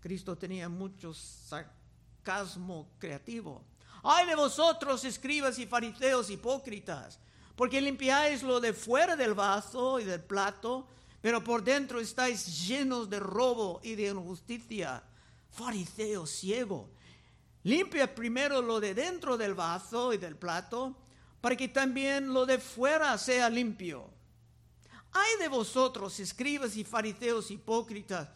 Cristo 0.00 0.38
tenía 0.38 0.70
mucho 0.70 1.12
sarcasmo 1.12 2.88
creativo. 2.98 3.62
Ay 4.02 4.26
de 4.26 4.36
vosotros, 4.36 5.04
escribas 5.04 5.58
y 5.58 5.66
fariseos 5.66 6.30
hipócritas, 6.30 7.20
porque 7.56 7.80
limpiáis 7.80 8.42
lo 8.42 8.60
de 8.60 8.72
fuera 8.72 9.16
del 9.16 9.34
vaso 9.34 10.00
y 10.00 10.04
del 10.04 10.22
plato, 10.22 10.88
pero 11.20 11.42
por 11.42 11.62
dentro 11.62 12.00
estáis 12.00 12.66
llenos 12.66 13.08
de 13.08 13.20
robo 13.20 13.80
y 13.82 13.94
de 13.94 14.08
injusticia. 14.08 15.02
Fariseo 15.50 16.26
ciego, 16.26 16.90
limpia 17.62 18.12
primero 18.14 18.60
lo 18.60 18.80
de 18.80 18.94
dentro 18.94 19.36
del 19.36 19.54
vaso 19.54 20.12
y 20.12 20.18
del 20.18 20.36
plato, 20.36 20.96
para 21.40 21.56
que 21.56 21.68
también 21.68 22.32
lo 22.32 22.44
de 22.44 22.58
fuera 22.58 23.16
sea 23.18 23.48
limpio. 23.48 24.10
Hay 25.12 25.38
de 25.38 25.48
vosotros, 25.48 26.18
escribas 26.18 26.76
y 26.76 26.84
fariseos 26.84 27.50
hipócritas, 27.50 28.28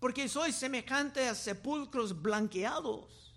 porque 0.00 0.28
sois 0.28 0.56
semejantes 0.56 1.30
a 1.30 1.34
sepulcros 1.34 2.20
blanqueados, 2.20 3.32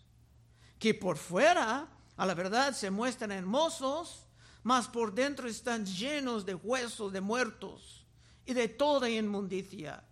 que 0.80 0.94
por 0.94 1.18
fuera, 1.18 1.88
a 2.18 2.26
la 2.26 2.34
verdad, 2.34 2.74
se 2.74 2.90
muestran 2.90 3.32
hermosos, 3.32 4.27
mas 4.64 4.88
por 4.88 5.14
dentro 5.14 5.48
están 5.48 5.86
llenos 5.86 6.46
de 6.46 6.56
huesos 6.56 7.12
de 7.12 7.22
muertos 7.22 8.06
y 8.46 8.54
de 8.54 8.68
toda 8.68 9.10
inmundicia. 9.10 10.04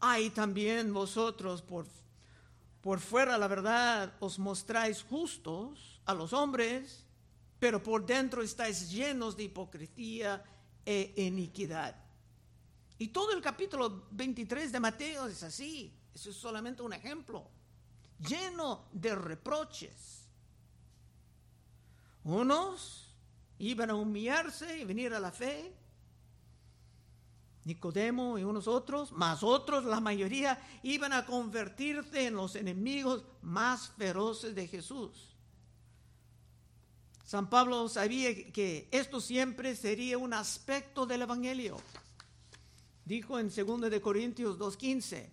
Hay 0.00 0.30
también 0.30 0.92
vosotros 0.92 1.62
por, 1.62 1.86
por 2.80 3.00
fuera, 3.00 3.38
la 3.38 3.48
verdad, 3.48 4.14
os 4.20 4.38
mostráis 4.38 5.02
justos 5.02 6.00
a 6.04 6.14
los 6.14 6.32
hombres, 6.32 7.04
pero 7.58 7.82
por 7.82 8.04
dentro 8.04 8.42
estáis 8.42 8.90
llenos 8.90 9.36
de 9.36 9.44
hipocresía 9.44 10.44
e 10.84 11.14
iniquidad. 11.16 11.96
Y 12.98 13.08
todo 13.08 13.32
el 13.32 13.42
capítulo 13.42 14.06
23 14.10 14.70
de 14.70 14.80
Mateo 14.80 15.26
es 15.26 15.42
así. 15.42 15.92
Eso 16.14 16.30
es 16.30 16.36
solamente 16.36 16.82
un 16.82 16.92
ejemplo. 16.92 17.50
Lleno 18.18 18.86
de 18.92 19.14
reproches. 19.14 20.28
Unos 22.22 23.03
iban 23.58 23.90
a 23.90 23.94
humillarse 23.94 24.78
y 24.78 24.84
venir 24.84 25.14
a 25.14 25.20
la 25.20 25.32
fe. 25.32 25.72
Nicodemo 27.64 28.38
y 28.38 28.44
unos 28.44 28.68
otros, 28.68 29.12
más 29.12 29.42
otros, 29.42 29.84
la 29.84 30.00
mayoría, 30.00 30.60
iban 30.82 31.12
a 31.12 31.24
convertirse 31.24 32.26
en 32.26 32.34
los 32.34 32.56
enemigos 32.56 33.24
más 33.40 33.88
feroces 33.96 34.54
de 34.54 34.68
Jesús. 34.68 35.34
San 37.24 37.48
Pablo 37.48 37.88
sabía 37.88 38.52
que 38.52 38.86
esto 38.90 39.20
siempre 39.20 39.74
sería 39.76 40.18
un 40.18 40.34
aspecto 40.34 41.06
del 41.06 41.22
Evangelio. 41.22 41.78
Dijo 43.06 43.38
en 43.38 43.48
2 43.48 43.90
de 43.90 44.00
Corintios 44.00 44.58
2.15, 44.58 45.30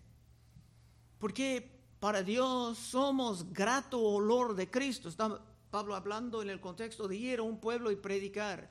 porque 1.19 1.69
para 1.99 2.23
Dios 2.23 2.77
somos 2.77 3.53
grato 3.53 4.01
olor 4.01 4.55
de 4.55 4.69
Cristo. 4.69 5.09
Está 5.09 5.39
Pablo 5.71 5.95
hablando 5.95 6.41
en 6.41 6.49
el 6.49 6.59
contexto 6.59 7.07
de 7.07 7.15
ir 7.15 7.39
a 7.39 7.43
un 7.43 7.57
pueblo 7.57 7.91
y 7.91 7.95
predicar. 7.95 8.69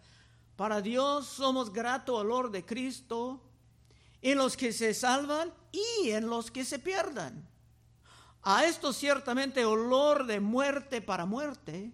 Para 0.54 0.82
Dios 0.82 1.26
somos 1.26 1.72
grato 1.72 2.14
olor 2.14 2.50
de 2.50 2.66
Cristo 2.66 3.42
en 4.20 4.36
los 4.36 4.54
que 4.54 4.70
se 4.74 4.92
salvan 4.92 5.50
y 5.72 6.10
en 6.10 6.28
los 6.28 6.50
que 6.50 6.62
se 6.62 6.78
pierdan. 6.78 7.48
A 8.42 8.66
esto 8.66 8.92
ciertamente 8.92 9.64
olor 9.64 10.26
de 10.26 10.40
muerte 10.40 11.00
para 11.00 11.24
muerte 11.24 11.90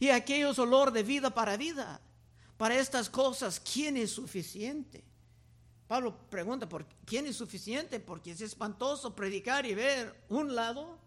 y 0.00 0.08
a 0.08 0.16
aquellos 0.16 0.58
olor 0.58 0.90
de 0.90 1.02
vida 1.02 1.34
para 1.34 1.58
vida. 1.58 2.00
Para 2.56 2.78
estas 2.78 3.10
cosas, 3.10 3.60
¿quién 3.60 3.98
es 3.98 4.10
suficiente? 4.10 5.04
Pablo 5.86 6.16
pregunta, 6.30 6.66
¿por 6.66 6.86
quién 7.04 7.26
es 7.26 7.36
suficiente? 7.36 8.00
Porque 8.00 8.30
es 8.30 8.40
espantoso 8.40 9.14
predicar 9.14 9.66
y 9.66 9.74
ver 9.74 10.24
un 10.30 10.54
lado 10.54 10.98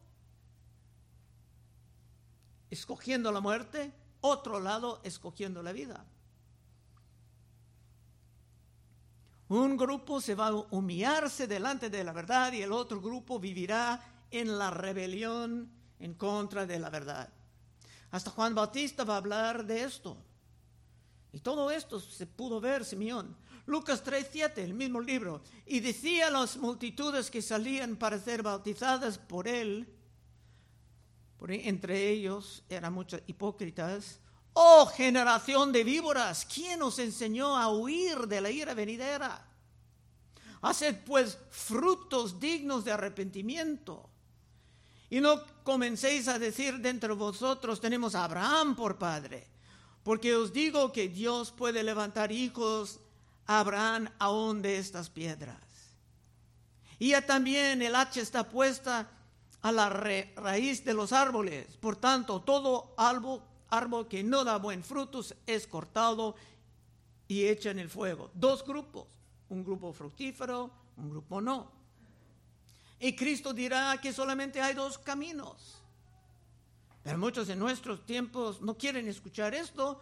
escogiendo 2.70 3.32
la 3.32 3.40
muerte, 3.40 3.94
otro 4.22 4.60
lado 4.60 5.02
escogiendo 5.04 5.62
la 5.62 5.72
vida. 5.72 6.06
Un 9.48 9.78
grupo 9.78 10.20
se 10.20 10.34
va 10.34 10.48
a 10.48 10.56
humillarse 10.72 11.46
delante 11.46 11.90
de 11.90 12.04
la 12.04 12.12
verdad 12.12 12.52
y 12.54 12.62
el 12.62 12.72
otro 12.72 13.00
grupo 13.00 13.40
vivirá 13.40 14.26
en 14.32 14.58
la 14.58 14.72
rebelión 14.72 15.70
en 16.00 16.16
contra 16.16 16.66
de 16.66 16.80
la 16.80 16.90
verdad. 16.90 17.30
Hasta 18.12 18.32
Juan 18.32 18.56
Bautista 18.56 19.04
va 19.04 19.16
a 19.16 19.18
hablar 19.18 19.66
de 19.66 19.84
esto. 19.84 20.18
Y 21.32 21.42
todo 21.42 21.70
esto 21.70 22.00
se 22.00 22.26
pudo 22.26 22.60
ver, 22.60 22.86
Simeón. 22.86 23.36
Lucas 23.68 24.04
3:7, 24.04 24.64
el 24.64 24.74
mismo 24.74 25.02
libro, 25.02 25.42
y 25.66 25.80
decía 25.80 26.28
a 26.28 26.32
las 26.32 26.58
multitudes 26.58 27.32
que 27.32 27.42
salían 27.42 27.96
para 27.96 28.20
ser 28.20 28.44
bautizadas 28.44 29.18
por 29.18 29.48
él, 29.48 29.88
entre 31.48 32.10
ellos 32.10 32.64
eran 32.70 32.94
muchos 32.94 33.22
hipócritas, 33.28 34.20
oh 34.54 34.86
generación 34.88 35.72
de 35.72 35.84
víboras, 35.84 36.46
¿quién 36.46 36.82
os 36.82 36.98
enseñó 37.00 37.58
a 37.58 37.70
huir 37.70 38.28
de 38.28 38.42
la 38.42 38.50
ira 38.50 38.74
venidera? 38.74 39.46
Haced 40.62 41.04
pues 41.06 41.38
frutos 41.52 42.40
dignos 42.40 42.86
de 42.86 42.92
arrepentimiento. 42.92 44.10
Y 45.10 45.22
no 45.22 45.44
comencéis 45.64 46.28
a 46.28 46.40
decir 46.40 46.80
dentro 46.80 47.10
de 47.10 47.20
vosotros, 47.20 47.80
tenemos 47.80 48.16
a 48.16 48.24
Abraham 48.24 48.76
por 48.76 48.98
padre, 48.98 49.48
porque 50.04 50.36
os 50.36 50.52
digo 50.52 50.92
que 50.92 51.10
Dios 51.10 51.52
puede 51.52 51.84
levantar 51.84 52.32
hijos 52.32 53.00
Abraham 53.46 54.10
aún 54.18 54.62
de 54.62 54.78
estas 54.78 55.10
piedras. 55.10 55.60
Y 56.98 57.10
ya 57.10 57.26
también 57.26 57.82
el 57.82 57.94
hacha 57.94 58.22
está 58.22 58.50
puesta 58.50 59.12
a 59.66 59.72
la 59.72 59.90
raíz 59.90 60.86
de 60.86 60.94
los 60.94 61.12
árboles. 61.12 61.76
Por 61.78 61.96
tanto, 61.96 62.40
todo 62.40 62.94
árbol, 62.98 63.42
árbol 63.70 64.08
que 64.08 64.24
no 64.24 64.44
da 64.44 64.60
buen 64.60 64.84
frutos 64.84 65.34
es 65.48 65.66
cortado 65.66 66.36
y 67.28 67.48
hecho 67.48 67.72
en 67.72 67.80
el 67.80 67.90
fuego. 67.90 68.30
Dos 68.36 68.64
grupos, 68.64 69.08
un 69.50 69.64
grupo 69.64 69.92
fructífero, 69.92 70.70
un 70.98 71.10
grupo 71.10 71.42
no. 71.42 71.72
Y 73.00 73.16
Cristo 73.16 73.54
dirá 73.54 74.00
que 74.00 74.14
solamente 74.14 74.62
hay 74.62 74.76
dos 74.76 75.00
caminos. 75.00 75.80
Pero 77.02 77.18
muchos 77.18 77.50
en 77.50 77.58
nuestros 77.58 78.06
tiempos 78.06 78.62
no 78.62 78.78
quieren 78.78 79.08
escuchar 79.08 79.56
esto 79.56 80.00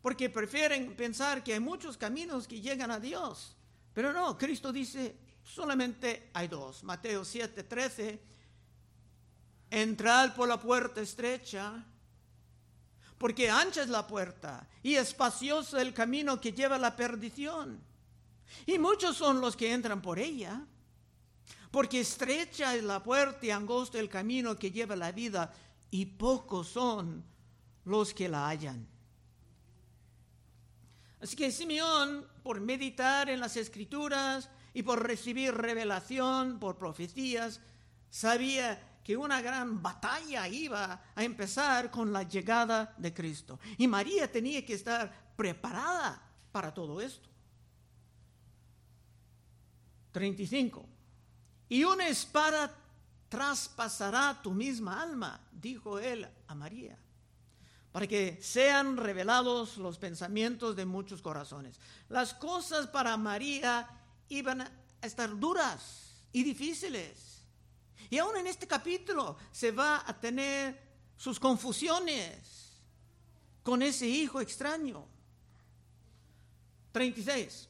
porque 0.00 0.30
prefieren 0.30 0.94
pensar 0.94 1.42
que 1.42 1.54
hay 1.54 1.60
muchos 1.60 1.96
caminos 1.96 2.46
que 2.46 2.60
llegan 2.60 2.92
a 2.92 3.00
Dios. 3.00 3.56
Pero 3.92 4.12
no, 4.12 4.38
Cristo 4.38 4.72
dice, 4.72 5.16
solamente 5.42 6.30
hay 6.32 6.46
dos. 6.46 6.84
Mateo 6.84 7.24
7, 7.24 7.64
13, 7.64 8.37
entrad 9.70 10.34
por 10.34 10.48
la 10.48 10.60
puerta 10.60 11.00
estrecha, 11.00 11.84
porque 13.18 13.50
ancha 13.50 13.82
es 13.82 13.88
la 13.88 14.06
puerta 14.06 14.66
y 14.82 14.94
espacioso 14.94 15.78
el 15.78 15.92
camino 15.92 16.40
que 16.40 16.52
lleva 16.52 16.76
a 16.76 16.78
la 16.78 16.96
perdición. 16.96 17.80
Y 18.64 18.78
muchos 18.78 19.16
son 19.16 19.40
los 19.40 19.56
que 19.56 19.72
entran 19.72 20.00
por 20.00 20.18
ella, 20.18 20.64
porque 21.70 22.00
estrecha 22.00 22.74
es 22.74 22.82
la 22.82 23.02
puerta 23.02 23.44
y 23.44 23.50
angosto 23.50 23.98
el 23.98 24.08
camino 24.08 24.56
que 24.58 24.70
lleva 24.70 24.94
a 24.94 24.98
la 24.98 25.12
vida, 25.12 25.52
y 25.90 26.06
pocos 26.06 26.68
son 26.68 27.24
los 27.84 28.12
que 28.14 28.28
la 28.28 28.48
hallan. 28.48 28.86
Así 31.20 31.34
que 31.34 31.50
Simeón, 31.50 32.26
por 32.42 32.60
meditar 32.60 33.28
en 33.28 33.40
las 33.40 33.56
escrituras 33.56 34.48
y 34.72 34.82
por 34.82 35.02
recibir 35.02 35.54
revelación, 35.54 36.58
por 36.60 36.76
profecías, 36.76 37.60
sabía 38.10 38.97
que 39.08 39.16
una 39.16 39.40
gran 39.40 39.80
batalla 39.80 40.46
iba 40.48 41.00
a 41.14 41.24
empezar 41.24 41.90
con 41.90 42.12
la 42.12 42.24
llegada 42.24 42.94
de 42.98 43.14
Cristo. 43.14 43.58
Y 43.78 43.88
María 43.88 44.30
tenía 44.30 44.62
que 44.66 44.74
estar 44.74 45.32
preparada 45.34 46.22
para 46.52 46.74
todo 46.74 47.00
esto. 47.00 47.26
35. 50.12 50.86
Y 51.70 51.84
una 51.84 52.06
espada 52.06 52.70
traspasará 53.30 54.42
tu 54.42 54.52
misma 54.52 55.00
alma, 55.00 55.40
dijo 55.52 55.98
él 55.98 56.28
a 56.46 56.54
María 56.54 56.98
para 57.90 58.06
que 58.06 58.38
sean 58.42 58.98
revelados 58.98 59.78
los 59.78 59.96
pensamientos 59.96 60.76
de 60.76 60.84
muchos 60.84 61.22
corazones. 61.22 61.80
Las 62.10 62.34
cosas 62.34 62.86
para 62.88 63.16
María 63.16 63.88
iban 64.28 64.60
a 64.60 64.70
estar 65.00 65.34
duras 65.38 66.26
y 66.30 66.44
difíciles. 66.44 67.27
Y 68.10 68.18
aún 68.18 68.36
en 68.36 68.46
este 68.46 68.66
capítulo 68.66 69.36
se 69.52 69.70
va 69.70 70.02
a 70.06 70.18
tener 70.18 70.80
sus 71.16 71.38
confusiones 71.38 72.80
con 73.62 73.82
ese 73.82 74.06
hijo 74.06 74.40
extraño. 74.40 75.06
36. 76.92 77.68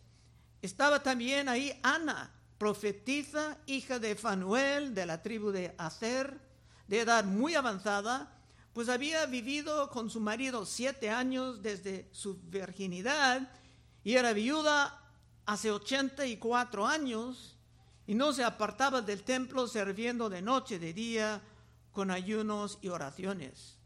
Estaba 0.62 1.02
también 1.02 1.48
ahí 1.48 1.78
Ana, 1.82 2.32
profetisa, 2.56 3.58
hija 3.66 3.98
de 3.98 4.14
Fanuel, 4.14 4.94
de 4.94 5.06
la 5.06 5.22
tribu 5.22 5.50
de 5.50 5.74
Acer, 5.76 6.40
de 6.86 7.00
edad 7.00 7.24
muy 7.24 7.54
avanzada, 7.54 8.32
pues 8.72 8.88
había 8.88 9.26
vivido 9.26 9.90
con 9.90 10.08
su 10.08 10.20
marido 10.20 10.64
siete 10.64 11.10
años 11.10 11.62
desde 11.62 12.08
su 12.12 12.38
virginidad 12.44 13.50
y 14.04 14.14
era 14.14 14.32
viuda 14.32 15.02
hace 15.46 15.70
84 15.70 16.86
años 16.86 17.57
y 18.08 18.14
no 18.14 18.32
se 18.32 18.42
apartaba 18.42 19.02
del 19.02 19.22
templo 19.22 19.68
sirviendo 19.68 20.30
de 20.30 20.40
noche, 20.40 20.78
de 20.78 20.94
día, 20.94 21.42
con 21.92 22.10
ayunos 22.10 22.78
y 22.80 22.88
oraciones. 22.88 23.76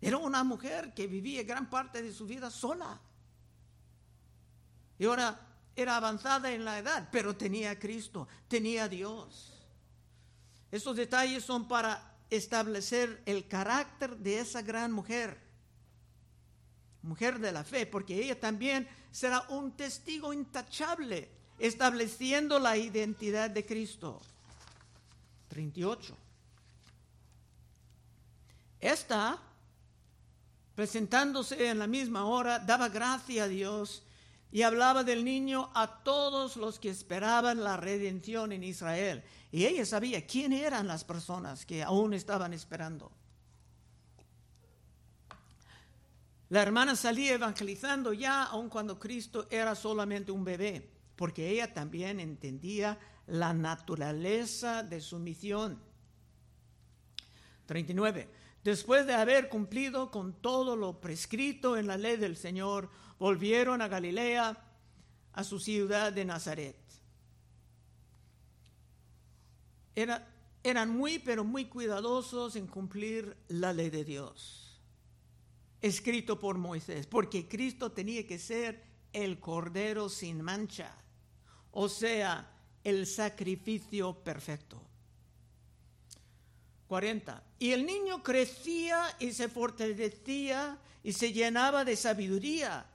Era 0.00 0.16
una 0.18 0.44
mujer 0.44 0.94
que 0.94 1.08
vivía 1.08 1.42
gran 1.42 1.68
parte 1.68 2.02
de 2.02 2.12
su 2.12 2.24
vida 2.24 2.52
sola. 2.52 3.00
Y 4.96 5.06
ahora 5.06 5.40
era 5.74 5.96
avanzada 5.96 6.52
en 6.52 6.64
la 6.64 6.78
edad, 6.78 7.08
pero 7.10 7.34
tenía 7.36 7.72
a 7.72 7.78
Cristo, 7.80 8.28
tenía 8.46 8.84
a 8.84 8.88
Dios. 8.88 9.52
Estos 10.70 10.94
detalles 10.94 11.44
son 11.44 11.66
para 11.66 12.14
establecer 12.30 13.24
el 13.26 13.48
carácter 13.48 14.18
de 14.18 14.38
esa 14.38 14.62
gran 14.62 14.92
mujer, 14.92 15.36
mujer 17.02 17.40
de 17.40 17.50
la 17.50 17.64
fe, 17.64 17.86
porque 17.86 18.22
ella 18.22 18.38
también 18.38 18.88
será 19.10 19.40
un 19.48 19.72
testigo 19.72 20.32
intachable, 20.32 21.41
estableciendo 21.62 22.58
la 22.58 22.76
identidad 22.76 23.48
de 23.48 23.64
Cristo. 23.64 24.20
38. 25.46 26.16
Esta, 28.80 29.38
presentándose 30.74 31.68
en 31.68 31.78
la 31.78 31.86
misma 31.86 32.24
hora, 32.24 32.58
daba 32.58 32.88
gracia 32.88 33.44
a 33.44 33.48
Dios 33.48 34.02
y 34.50 34.62
hablaba 34.62 35.04
del 35.04 35.24
niño 35.24 35.70
a 35.72 36.02
todos 36.02 36.56
los 36.56 36.80
que 36.80 36.90
esperaban 36.90 37.62
la 37.62 37.76
redención 37.76 38.50
en 38.50 38.64
Israel. 38.64 39.22
Y 39.52 39.66
ella 39.66 39.86
sabía 39.86 40.26
quién 40.26 40.52
eran 40.52 40.88
las 40.88 41.04
personas 41.04 41.64
que 41.64 41.84
aún 41.84 42.12
estaban 42.12 42.52
esperando. 42.52 43.12
La 46.48 46.60
hermana 46.60 46.96
salía 46.96 47.34
evangelizando 47.34 48.12
ya, 48.12 48.42
aun 48.42 48.68
cuando 48.68 48.98
Cristo 48.98 49.46
era 49.48 49.76
solamente 49.76 50.32
un 50.32 50.42
bebé. 50.42 51.01
Porque 51.22 51.50
ella 51.50 51.72
también 51.72 52.18
entendía 52.18 52.98
la 53.28 53.54
naturaleza 53.54 54.82
de 54.82 55.00
su 55.00 55.20
misión. 55.20 55.80
39. 57.66 58.28
Después 58.64 59.06
de 59.06 59.14
haber 59.14 59.48
cumplido 59.48 60.10
con 60.10 60.32
todo 60.32 60.74
lo 60.74 61.00
prescrito 61.00 61.76
en 61.76 61.86
la 61.86 61.96
ley 61.96 62.16
del 62.16 62.36
Señor, 62.36 62.90
volvieron 63.20 63.82
a 63.82 63.86
Galilea, 63.86 64.64
a 65.32 65.44
su 65.44 65.60
ciudad 65.60 66.12
de 66.12 66.24
Nazaret. 66.24 66.76
eran 69.94 70.90
muy, 70.90 71.20
pero 71.20 71.44
muy 71.44 71.66
cuidadosos 71.66 72.56
en 72.56 72.66
cumplir 72.66 73.36
la 73.46 73.72
ley 73.72 73.90
de 73.90 74.02
Dios, 74.02 74.82
escrito 75.80 76.40
por 76.40 76.58
Moisés, 76.58 77.06
porque 77.06 77.46
Cristo 77.46 77.92
tenía 77.92 78.26
que 78.26 78.40
ser 78.40 78.82
el 79.12 79.38
Cordero 79.38 80.08
sin 80.08 80.42
mancha, 80.42 80.98
o 81.72 81.88
sea, 81.88 82.48
el 82.84 83.06
sacrificio 83.06 84.14
perfecto. 84.14 84.80
40. 86.88 87.42
Y 87.58 87.72
el 87.72 87.86
niño 87.86 88.22
crecía 88.22 89.16
y 89.18 89.32
se 89.32 89.48
fortalecía 89.48 90.78
y 91.02 91.12
se 91.12 91.32
llenaba 91.32 91.84
de 91.84 91.96
sabiduría 91.96 92.86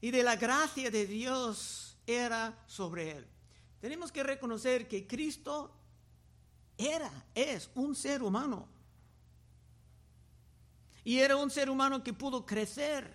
y 0.00 0.10
de 0.10 0.22
la 0.22 0.36
gracia 0.36 0.90
de 0.90 1.06
Dios 1.06 1.96
era 2.06 2.58
sobre 2.66 3.18
él. 3.18 3.26
Tenemos 3.80 4.10
que 4.10 4.22
reconocer 4.22 4.88
que 4.88 5.06
Cristo 5.06 5.74
era, 6.76 7.10
es 7.34 7.70
un 7.74 7.94
ser 7.94 8.22
humano. 8.22 8.66
Y 11.04 11.18
era 11.18 11.36
un 11.36 11.50
ser 11.50 11.70
humano 11.70 12.02
que 12.02 12.12
pudo 12.12 12.46
crecer. 12.46 13.14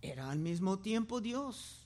Era 0.00 0.30
al 0.30 0.38
mismo 0.38 0.78
tiempo 0.78 1.20
Dios. 1.20 1.85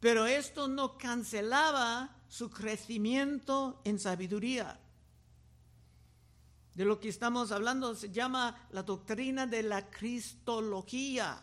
Pero 0.00 0.26
esto 0.26 0.68
no 0.68 0.98
cancelaba 0.98 2.16
su 2.28 2.50
crecimiento 2.50 3.80
en 3.84 3.98
sabiduría. 3.98 4.80
De 6.74 6.84
lo 6.84 7.00
que 7.00 7.08
estamos 7.08 7.52
hablando 7.52 7.94
se 7.94 8.10
llama 8.10 8.68
la 8.70 8.82
doctrina 8.82 9.46
de 9.46 9.62
la 9.62 9.90
cristología 9.90 11.42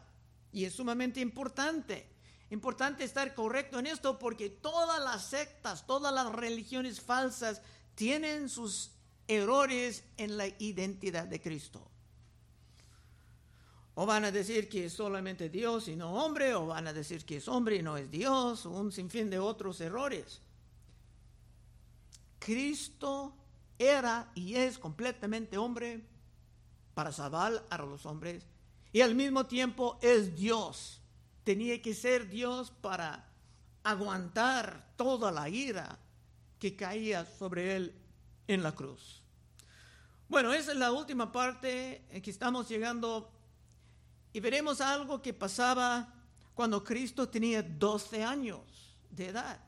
y 0.51 0.65
es 0.65 0.73
sumamente 0.73 1.19
importante. 1.19 2.07
Importante 2.51 3.03
estar 3.03 3.33
correcto 3.33 3.79
en 3.79 3.87
esto 3.87 4.19
porque 4.19 4.51
todas 4.51 5.03
las 5.03 5.25
sectas, 5.25 5.87
todas 5.87 6.13
las 6.13 6.31
religiones 6.31 7.01
falsas 7.01 7.63
tienen 7.95 8.47
sus 8.47 8.91
errores 9.27 10.03
en 10.17 10.37
la 10.37 10.47
identidad 10.59 11.25
de 11.25 11.41
Cristo. 11.41 11.89
O 13.95 14.06
van 14.06 14.25
a 14.25 14.32
decir 14.32 14.67
que 14.67 14.86
es 14.86 14.93
solamente 14.93 15.49
Dios 15.49 15.88
y 15.88 15.95
no 15.95 16.13
hombre, 16.13 16.56
o 16.56 16.67
van 16.67 16.88
a 16.88 16.93
decir 16.93 17.25
que 17.25 17.38
es 17.38 17.47
hombre 17.47 17.75
y 17.75 17.84
no 17.84 17.95
es 17.95 18.10
Dios, 18.10 18.65
un 18.65 18.91
sinfín 18.91 19.29
de 19.29 19.39
otros 19.39 19.79
errores. 19.82 20.41
Cristo 22.39 23.34
era 23.77 24.32
y 24.36 24.56
es 24.56 24.77
completamente 24.77 25.58
hombre 25.58 26.01
para 26.93 27.12
salvar 27.12 27.63
a 27.69 27.77
los 27.77 28.06
hombres 28.06 28.45
y 28.91 29.01
al 29.01 29.15
mismo 29.15 29.45
tiempo 29.45 29.97
es 30.01 30.36
Dios. 30.36 31.01
Tenía 31.43 31.82
que 31.82 31.93
ser 31.93 32.29
Dios 32.29 32.71
para 32.71 33.27
aguantar 33.84 34.93
toda 34.95 35.32
la 35.32 35.49
ira 35.49 35.99
que 36.60 36.75
caía 36.75 37.25
sobre 37.25 37.75
él 37.75 37.95
en 38.47 38.63
la 38.63 38.73
cruz. 38.73 39.21
Bueno, 40.29 40.53
esa 40.53 40.71
es 40.71 40.77
la 40.77 40.91
última 40.91 41.32
parte 41.32 42.03
en 42.10 42.21
que 42.21 42.32
estamos 42.32 42.69
llegando 42.69 43.29
y 44.33 44.39
veremos 44.39 44.81
algo 44.81 45.21
que 45.21 45.31
pasaba 45.31 46.11
cuando 46.55 46.83
Cristo 46.83 47.29
tenía 47.29 47.61
12 47.61 48.23
años 48.23 48.61
de 49.11 49.27
edad. 49.27 49.59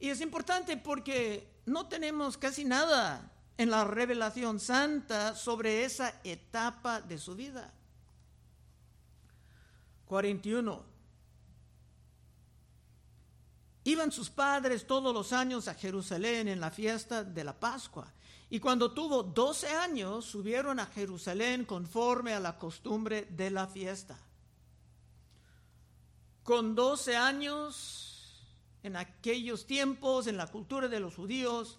Y 0.00 0.10
es 0.10 0.20
importante 0.20 0.76
porque 0.76 1.62
no 1.66 1.86
tenemos 1.86 2.36
casi 2.36 2.64
nada 2.64 3.32
en 3.56 3.70
la 3.70 3.84
revelación 3.84 4.60
santa 4.60 5.34
sobre 5.36 5.84
esa 5.84 6.20
etapa 6.24 7.00
de 7.00 7.16
su 7.16 7.34
vida. 7.36 7.72
41. 10.06 10.84
Iban 13.84 14.10
sus 14.10 14.28
padres 14.28 14.84
todos 14.84 15.14
los 15.14 15.32
años 15.32 15.68
a 15.68 15.74
Jerusalén 15.74 16.48
en 16.48 16.60
la 16.60 16.72
fiesta 16.72 17.22
de 17.22 17.44
la 17.44 17.58
Pascua 17.58 18.12
y 18.48 18.60
cuando 18.60 18.92
tuvo 18.92 19.24
12 19.24 19.68
años, 19.68 20.24
subieron 20.24 20.78
a 20.78 20.86
Jerusalén 20.86 21.64
conforme 21.64 22.32
a 22.32 22.40
la 22.40 22.58
costumbre 22.58 23.26
de 23.30 23.50
la 23.50 23.66
fiesta. 23.66 24.18
Con 26.44 26.76
12 26.76 27.16
años, 27.16 28.46
en 28.84 28.94
aquellos 28.94 29.66
tiempos, 29.66 30.28
en 30.28 30.36
la 30.36 30.46
cultura 30.46 30.86
de 30.86 31.00
los 31.00 31.16
judíos, 31.16 31.78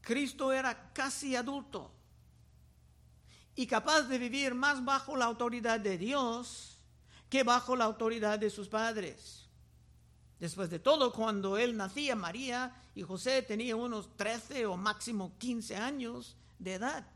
Cristo 0.00 0.52
era 0.52 0.92
casi 0.92 1.36
adulto 1.36 1.92
y 3.54 3.66
capaz 3.66 4.02
de 4.02 4.18
vivir 4.18 4.54
más 4.54 4.84
bajo 4.84 5.16
la 5.16 5.26
autoridad 5.26 5.78
de 5.78 5.96
Dios 5.96 6.78
que 7.28 7.44
bajo 7.44 7.76
la 7.76 7.84
autoridad 7.84 8.38
de 8.38 8.50
sus 8.50 8.68
padres. 8.68 9.47
Después 10.40 10.70
de 10.70 10.78
todo, 10.78 11.12
cuando 11.12 11.58
él 11.58 11.76
nacía, 11.76 12.14
María 12.14 12.72
y 12.94 13.02
José 13.02 13.42
tenían 13.42 13.78
unos 13.78 14.16
13 14.16 14.66
o 14.66 14.76
máximo 14.76 15.36
15 15.38 15.76
años 15.76 16.36
de 16.58 16.74
edad. 16.74 17.06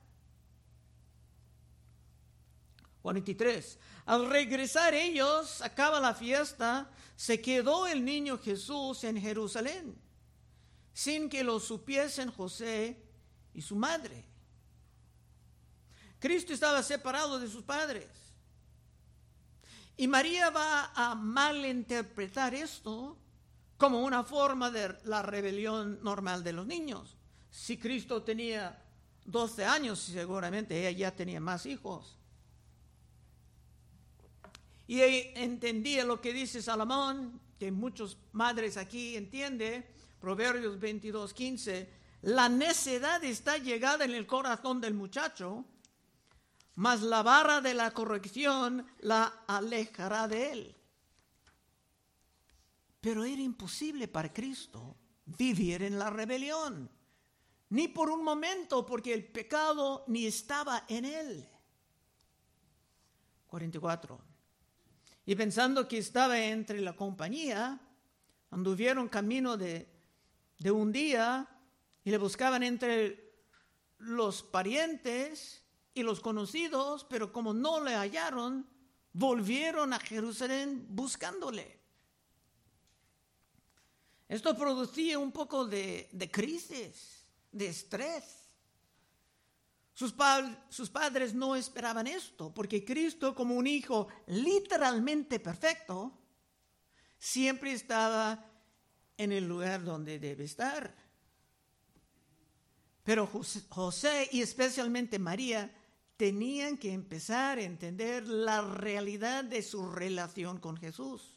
43. 3.03 3.79
Al 4.07 4.29
regresar 4.29 4.95
ellos, 4.95 5.63
acaba 5.63 6.01
la 6.01 6.15
fiesta, 6.15 6.91
se 7.17 7.41
quedó 7.41 7.87
el 7.87 8.05
niño 8.05 8.39
Jesús 8.39 9.05
en 9.05 9.21
Jerusalén, 9.21 9.97
sin 10.93 11.29
que 11.29 11.45
lo 11.45 11.61
supiesen 11.61 12.31
José 12.33 13.01
y 13.55 13.63
su 13.63 13.77
madre. 13.77 14.25
Cristo 16.19 16.53
estaba 16.53 16.83
separado 16.83 17.39
de 17.39 17.49
sus 17.49 17.63
padres. 17.63 18.09
Y 19.97 20.09
María 20.09 20.51
va 20.51 20.93
a 20.95 21.15
malinterpretar 21.15 22.55
esto 22.55 23.17
como 23.77 24.03
una 24.03 24.25
forma 24.25 24.71
de 24.71 24.97
la 25.05 25.23
rebelión 25.23 26.03
normal 26.03 26.43
de 26.45 26.53
los 26.53 26.67
niños. 26.67 27.17
Si 27.51 27.77
Cristo 27.77 28.23
tenía 28.23 28.81
12 29.25 29.65
años, 29.65 29.99
seguramente 29.99 30.79
ella 30.79 30.99
ya 30.99 31.11
tenía 31.11 31.41
más 31.41 31.67
hijos. 31.67 32.17
Y 34.87 35.01
entendía 35.01 36.05
lo 36.05 36.21
que 36.21 36.33
dice 36.33 36.61
Salomón, 36.63 37.41
que 37.59 37.71
muchos 37.71 38.19
madres 38.33 38.77
aquí 38.77 39.17
entiende, 39.17 39.87
Proverbios 40.21 40.79
22, 40.79 41.33
15, 41.33 41.89
la 42.23 42.49
necedad 42.49 43.23
está 43.25 43.59
llegada 43.59 44.05
en 44.05 44.13
el 44.13 44.27
corazón 44.27 44.81
del 44.81 44.95
muchacho 44.95 45.65
mas 46.75 47.03
la 47.03 47.23
barra 47.23 47.61
de 47.61 47.75
la 47.75 47.91
corrección 47.91 48.87
la 49.01 49.45
alejará 49.47 50.29
de 50.29 50.53
él. 50.53 50.77
Pero 53.01 53.25
era 53.25 53.43
imposible 53.43 54.09
para 54.09 54.33
Cristo 54.33 54.97
vivir 55.27 55.83
en 55.83 55.99
la 55.99 56.11
rebelión, 56.11 56.91
ni 57.71 57.89
por 57.89 58.11
un 58.11 58.23
momento, 58.23 58.87
porque 58.87 59.13
el 59.13 59.25
pecado 59.25 60.05
ni 60.07 60.27
estaba 60.27 60.85
en 60.89 61.05
él. 61.05 61.49
44. 63.47 64.21
Y 65.27 65.35
pensando 65.35 65.87
que 65.87 65.99
estaba 65.99 66.39
entre 66.39 66.81
la 66.81 66.97
compañía, 66.97 67.81
anduvieron 68.51 69.09
camino 69.09 69.57
de, 69.57 69.89
de 70.59 70.71
un 70.71 70.91
día 70.93 71.49
y 72.05 72.11
le 72.11 72.19
buscaban 72.19 72.63
entre 72.63 73.33
los 73.99 74.43
parientes 74.43 75.62
y 75.95 76.03
los 76.03 76.21
conocidos, 76.21 77.05
pero 77.05 77.33
como 77.33 77.53
no 77.53 77.83
le 77.83 77.95
hallaron, 77.95 78.67
volvieron 79.13 79.93
a 79.93 79.99
Jerusalén 79.99 80.87
buscándole. 80.89 81.81
Esto 84.29 84.57
producía 84.57 85.19
un 85.19 85.31
poco 85.31 85.67
de, 85.67 86.09
crisis, 86.33 87.27
de 87.51 87.67
estrés. 87.69 88.49
Sus, 89.93 90.13
padres 90.91 91.35
no 91.35 91.55
esperaban 91.55 92.07
esto, 92.07 92.53
porque 92.53 92.83
Cristo 92.83 93.35
como 93.35 93.55
un 93.55 93.67
hijo 93.67 94.09
literalmente 94.27 95.39
perfecto, 95.39 96.19
siempre 97.19 97.73
estaba 97.73 98.51
en 99.19 99.33
el 99.33 99.47
lugar 99.47 99.85
donde 99.85 100.19
debe 100.19 100.45
estar. 100.45 100.97
Pero 103.05 103.29
José 103.69 104.31
y 104.33 104.41
especialmente 104.41 105.19
María 105.19 105.71
tenían 106.23 106.79
que 106.79 106.93
empezar 106.93 107.59
a 107.59 107.63
entender 107.63 108.29
la 108.29 108.61
realidad 108.63 109.43
de 109.43 109.61
su 109.61 109.91
relación 109.91 110.61
con 110.61 110.77
Jesús. 110.77 111.37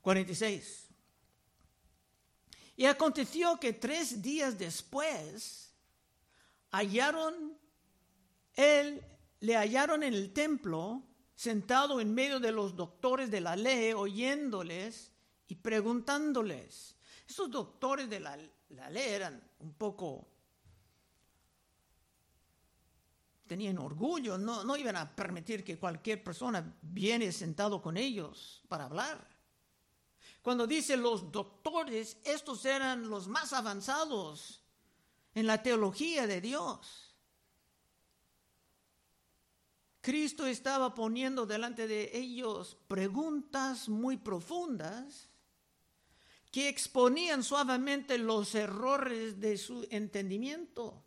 46. 0.00 0.88
Y 2.74 2.86
aconteció 2.86 3.60
que 3.60 3.72
tres 3.72 4.20
días 4.20 4.58
después 4.58 5.72
hallaron, 6.72 7.56
él, 8.54 9.00
le 9.38 9.54
hallaron 9.54 10.02
en 10.02 10.14
el 10.14 10.32
templo 10.32 11.04
sentado 11.36 12.00
en 12.00 12.12
medio 12.12 12.40
de 12.40 12.50
los 12.50 12.74
doctores 12.74 13.30
de 13.30 13.42
la 13.42 13.54
ley, 13.54 13.92
oyéndoles 13.92 15.12
y 15.46 15.54
preguntándoles. 15.54 16.96
Esos 17.28 17.48
doctores 17.48 18.10
de 18.10 18.18
la, 18.18 18.36
la 18.70 18.90
ley 18.90 19.08
eran 19.08 19.40
un 19.60 19.72
poco 19.74 20.31
tenían 23.52 23.76
orgullo, 23.76 24.38
no, 24.38 24.64
no 24.64 24.78
iban 24.78 24.96
a 24.96 25.14
permitir 25.14 25.62
que 25.62 25.78
cualquier 25.78 26.24
persona 26.24 26.74
viene 26.80 27.30
sentado 27.32 27.82
con 27.82 27.98
ellos 27.98 28.62
para 28.66 28.86
hablar. 28.86 29.28
Cuando 30.40 30.66
dice 30.66 30.96
los 30.96 31.30
doctores, 31.30 32.16
estos 32.24 32.64
eran 32.64 33.10
los 33.10 33.28
más 33.28 33.52
avanzados 33.52 34.62
en 35.34 35.46
la 35.46 35.62
teología 35.62 36.26
de 36.26 36.40
Dios. 36.40 37.14
Cristo 40.00 40.46
estaba 40.46 40.94
poniendo 40.94 41.44
delante 41.44 41.86
de 41.86 42.10
ellos 42.14 42.78
preguntas 42.88 43.86
muy 43.86 44.16
profundas 44.16 45.28
que 46.50 46.70
exponían 46.70 47.44
suavemente 47.44 48.16
los 48.16 48.54
errores 48.54 49.38
de 49.38 49.58
su 49.58 49.86
entendimiento. 49.90 51.04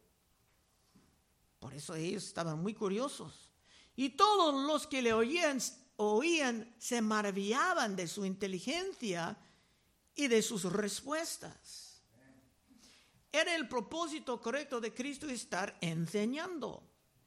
Por 1.66 1.74
eso 1.74 1.96
ellos 1.96 2.24
estaban 2.26 2.62
muy 2.62 2.76
curiosos. 2.76 3.50
Y 3.96 4.10
todos 4.10 4.68
los 4.68 4.86
que 4.86 5.02
le 5.02 5.14
oían, 5.14 5.60
oían 5.96 6.76
se 6.78 7.02
maravillaban 7.02 7.96
de 7.96 8.08
su 8.08 8.24
inteligencia 8.24 9.36
y 10.14 10.28
de 10.28 10.44
sus 10.44 10.72
respuestas. 10.72 12.04
Era 13.32 13.56
el 13.56 13.68
propósito 13.68 14.40
correcto 14.40 14.80
de 14.80 14.94
Cristo 14.94 15.28
estar 15.28 15.76
enseñando 15.82 16.84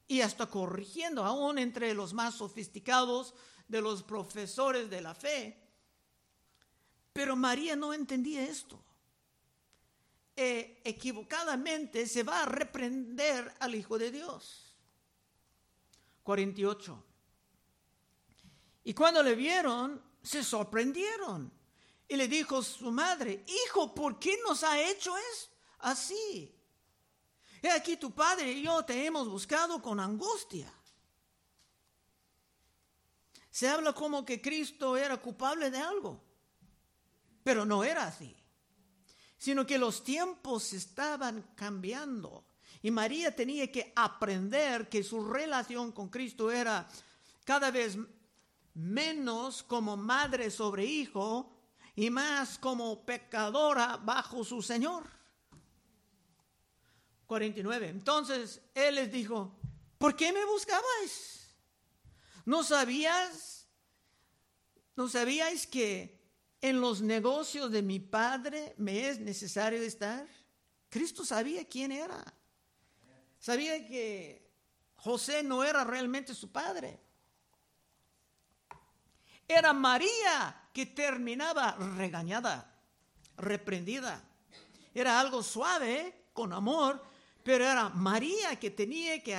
y 0.07 0.21
hasta 0.21 0.45
corrigiendo, 0.45 1.25
aún 1.25 1.57
entre 1.57 1.93
los 1.93 2.13
más 2.13 2.35
sofisticados 2.35 3.33
de 3.67 3.81
los 3.81 4.03
profesores 4.03 4.89
de 4.89 5.01
la 5.01 5.15
fe. 5.15 5.61
Pero 7.11 7.35
María 7.35 7.75
no 7.75 7.93
entendía 7.93 8.45
esto. 8.45 8.81
Eh, 10.41 10.79
equivocadamente 10.85 12.07
se 12.07 12.23
va 12.23 12.43
a 12.43 12.45
reprender 12.45 13.53
al 13.59 13.75
Hijo 13.75 13.97
de 13.97 14.09
Dios. 14.09 14.73
48. 16.23 17.03
Y 18.85 18.93
cuando 18.93 19.21
le 19.21 19.35
vieron, 19.35 20.01
se 20.23 20.41
sorprendieron. 20.41 21.51
Y 22.07 22.15
le 22.15 22.29
dijo 22.29 22.63
su 22.63 22.89
madre, 22.89 23.43
hijo, 23.65 23.93
¿por 23.93 24.17
qué 24.17 24.39
nos 24.47 24.63
ha 24.63 24.81
hecho 24.81 25.13
eso 25.17 25.49
así? 25.79 26.55
He 27.61 27.69
aquí 27.69 27.97
tu 27.97 28.11
padre 28.11 28.49
y 28.49 28.63
yo 28.63 28.85
te 28.85 29.05
hemos 29.05 29.27
buscado 29.27 29.81
con 29.81 29.99
angustia. 29.99 30.73
Se 33.51 33.67
habla 33.67 33.91
como 33.91 34.23
que 34.23 34.41
Cristo 34.41 34.95
era 34.95 35.17
culpable 35.17 35.69
de 35.69 35.79
algo, 35.79 36.23
pero 37.43 37.65
no 37.65 37.83
era 37.83 38.07
así 38.07 38.38
sino 39.39 39.65
que 39.65 39.77
los 39.77 40.03
tiempos 40.03 40.73
estaban 40.73 41.53
cambiando. 41.55 42.45
Y 42.83 42.91
María 42.91 43.33
tenía 43.33 43.71
que 43.71 43.91
aprender 43.95 44.89
que 44.89 45.01
su 45.01 45.25
relación 45.25 45.93
con 45.93 46.09
Cristo 46.09 46.51
era 46.51 46.87
cada 47.45 47.71
vez 47.71 47.97
menos 48.73 49.63
como 49.63 49.97
madre 49.97 50.51
sobre 50.51 50.85
hijo 50.85 51.57
y 51.95 52.09
más 52.09 52.59
como 52.59 53.05
pecadora 53.05 53.97
bajo 53.97 54.43
su 54.43 54.61
Señor. 54.61 55.03
49. 57.25 57.89
Entonces 57.89 58.61
Él 58.75 58.95
les 58.95 59.11
dijo, 59.11 59.57
¿por 59.97 60.15
qué 60.15 60.33
me 60.33 60.43
buscabais? 60.45 61.49
¿No 62.45 62.63
sabías? 62.63 63.67
¿No 64.95 65.07
sabíais 65.07 65.65
que 65.65 66.18
en 66.61 66.81
los 66.81 67.01
negocios 67.01 67.71
de 67.71 67.81
mi 67.81 67.99
padre 67.99 68.73
me 68.77 69.07
es 69.07 69.19
necesario 69.19 69.81
estar. 69.81 70.27
Cristo 70.89 71.23
sabía 71.23 71.65
quién 71.65 71.91
era. 71.91 72.21
Sabía 73.39 73.87
que 73.87 74.51
José 74.95 75.43
no 75.43 75.63
era 75.63 75.83
realmente 75.83 76.33
su 76.33 76.51
padre. 76.51 76.99
Era 79.47 79.71
María 79.73 80.69
que 80.73 80.85
terminaba 80.85 81.71
regañada, 81.97 82.75
reprendida. 83.37 84.21
Era 84.93 85.19
algo 85.19 85.41
suave, 85.41 86.27
con 86.33 86.51
amor, 86.51 87.01
pero 87.43 87.63
era 87.65 87.89
María 87.89 88.59
que 88.59 88.69
tenía 88.69 89.23
que 89.23 89.35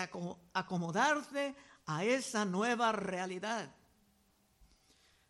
acomodarse 0.54 1.54
a 1.86 2.04
esa 2.04 2.44
nueva 2.44 2.92
realidad. 2.92 3.74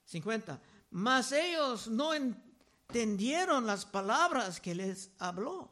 50 0.05 0.61
mas 0.90 1.33
ellos 1.33 1.88
no 1.88 2.12
entendieron 2.14 3.66
las 3.66 3.87
palabras 3.87 4.61
que 4.61 4.74
les 4.74 5.11
habló. 5.18 5.70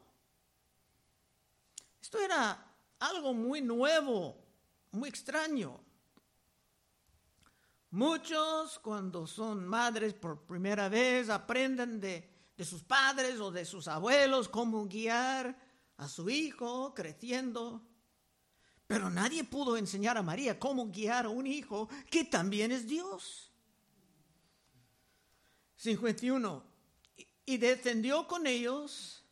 Esto 2.00 2.18
era 2.20 2.64
algo 3.00 3.34
muy 3.34 3.60
nuevo, 3.60 4.36
muy 4.92 5.08
extraño. 5.08 5.80
Muchos 7.90 8.78
cuando 8.78 9.26
son 9.26 9.66
madres 9.66 10.14
por 10.14 10.42
primera 10.42 10.88
vez 10.88 11.30
aprenden 11.30 12.00
de, 12.00 12.28
de, 12.56 12.64
sus 12.64 12.82
padres 12.82 13.40
o 13.40 13.50
de 13.50 13.64
sus 13.64 13.88
abuelos 13.88 14.48
cómo 14.48 14.86
guiar 14.86 15.58
a 15.96 16.08
su 16.08 16.28
hijo 16.30 16.94
creciendo. 16.94 17.82
Pero 18.86 19.10
nadie 19.10 19.42
pudo 19.44 19.76
enseñar 19.76 20.16
a 20.16 20.22
María 20.22 20.58
cómo 20.58 20.90
guiar 20.90 21.26
a 21.26 21.30
un 21.30 21.46
hijo 21.46 21.88
que 22.10 22.24
también 22.24 22.72
es 22.72 22.86
Dios. 22.86 23.47
51. 25.78 26.62
Y 27.46 27.56
descendió 27.56 28.28
con 28.28 28.46
ellos 28.46 29.24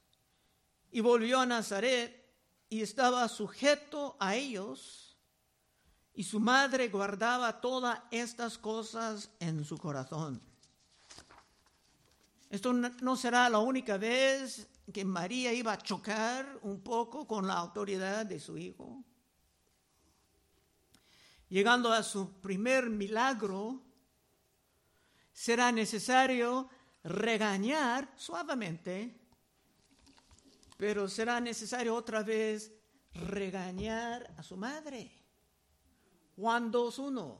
y 0.91 1.01
volvió 1.01 1.41
a 1.41 1.47
Nazaret 1.47 2.25
y 2.71 2.81
estaba 2.81 3.29
sujeto 3.29 4.17
a 4.19 4.35
ellos 4.35 5.07
y 6.15 6.25
su 6.25 6.41
madre 6.41 6.89
guardaba 6.89 7.61
todas 7.61 8.01
estas 8.11 8.57
cosas 8.57 9.31
en 9.39 9.65
su 9.65 9.77
corazón. 9.77 10.41
Esto 12.49 12.73
no 12.73 13.17
será 13.17 13.51
la 13.51 13.59
única 13.59 13.99
vez 13.99 14.67
que 14.93 15.05
María 15.05 15.53
iba 15.53 15.73
a 15.73 15.79
chocar 15.79 16.59
un 16.63 16.81
poco 16.81 17.27
con 17.27 17.47
la 17.47 17.55
autoridad 17.55 18.25
de 18.25 18.41
su 18.41 18.57
hijo. 18.57 19.05
Llegando 21.49 21.93
a 21.93 22.03
su 22.03 22.41
primer 22.41 22.89
milagro, 22.89 23.83
será 25.37 25.71
necesario 25.71 26.67
regañar 27.05 28.11
suavemente, 28.17 29.15
pero 30.79 31.09
será 31.09 31.41
necesario 31.41 31.95
otra 31.95 32.23
vez 32.23 32.73
regañar 33.13 34.33
a 34.39 34.43
su 34.43 34.57
madre. 34.57 35.13
Juan 36.37 36.73
2.1. 36.73 37.39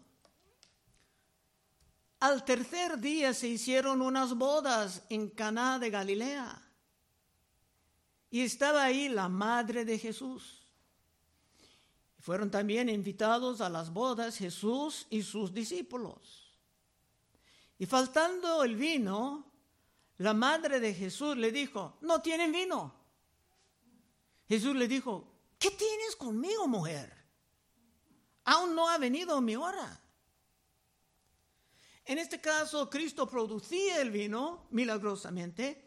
Al 2.21 2.45
tercer 2.45 2.99
día 2.99 3.33
se 3.33 3.49
hicieron 3.49 4.03
unas 4.03 4.35
bodas 4.35 5.03
en 5.09 5.31
Caná 5.31 5.79
de 5.79 5.89
Galilea. 5.89 6.63
Y 8.31 8.43
estaba 8.43 8.85
ahí 8.85 9.09
la 9.09 9.29
madre 9.31 9.87
de 9.87 9.99
Jesús. 9.99 10.67
Fueron 12.19 12.51
también 12.51 12.91
invitados 12.91 13.63
a 13.63 13.71
las 13.71 13.91
bodas 13.91 14.37
Jesús 14.37 15.07
y 15.09 15.23
sus 15.23 15.55
discípulos. 15.55 16.46
Y 17.79 17.87
faltando 17.87 18.65
el 18.65 18.77
vino, 18.77 19.45
la 20.19 20.33
madre 20.33 20.81
de 20.81 20.95
Jesús 20.95 21.37
le 21.37 21.53
dijo, 21.53 21.99
no 22.01 22.23
tienen 22.23 22.53
vino. 22.53 22.95
Jesús 24.49 24.75
le 24.75 24.89
dijo, 24.89 25.29
¿qué 25.59 25.71
tienes 25.71 26.17
conmigo, 26.17 26.67
mujer? 26.67 27.13
Aún 28.45 28.75
no 28.75 28.89
ha 28.89 28.97
venido 28.97 29.41
mi 29.41 29.57
hora. 29.57 30.01
En 32.05 32.19
este 32.19 32.41
caso, 32.41 32.89
Cristo 32.89 33.29
producía 33.29 34.01
el 34.01 34.11
vino 34.11 34.69
milagrosamente, 34.71 35.85